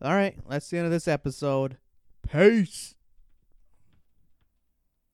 All 0.00 0.14
right, 0.14 0.36
that's 0.48 0.70
the 0.70 0.78
end 0.78 0.86
of 0.86 0.92
this 0.92 1.08
episode. 1.08 1.76
Peace. 2.30 2.95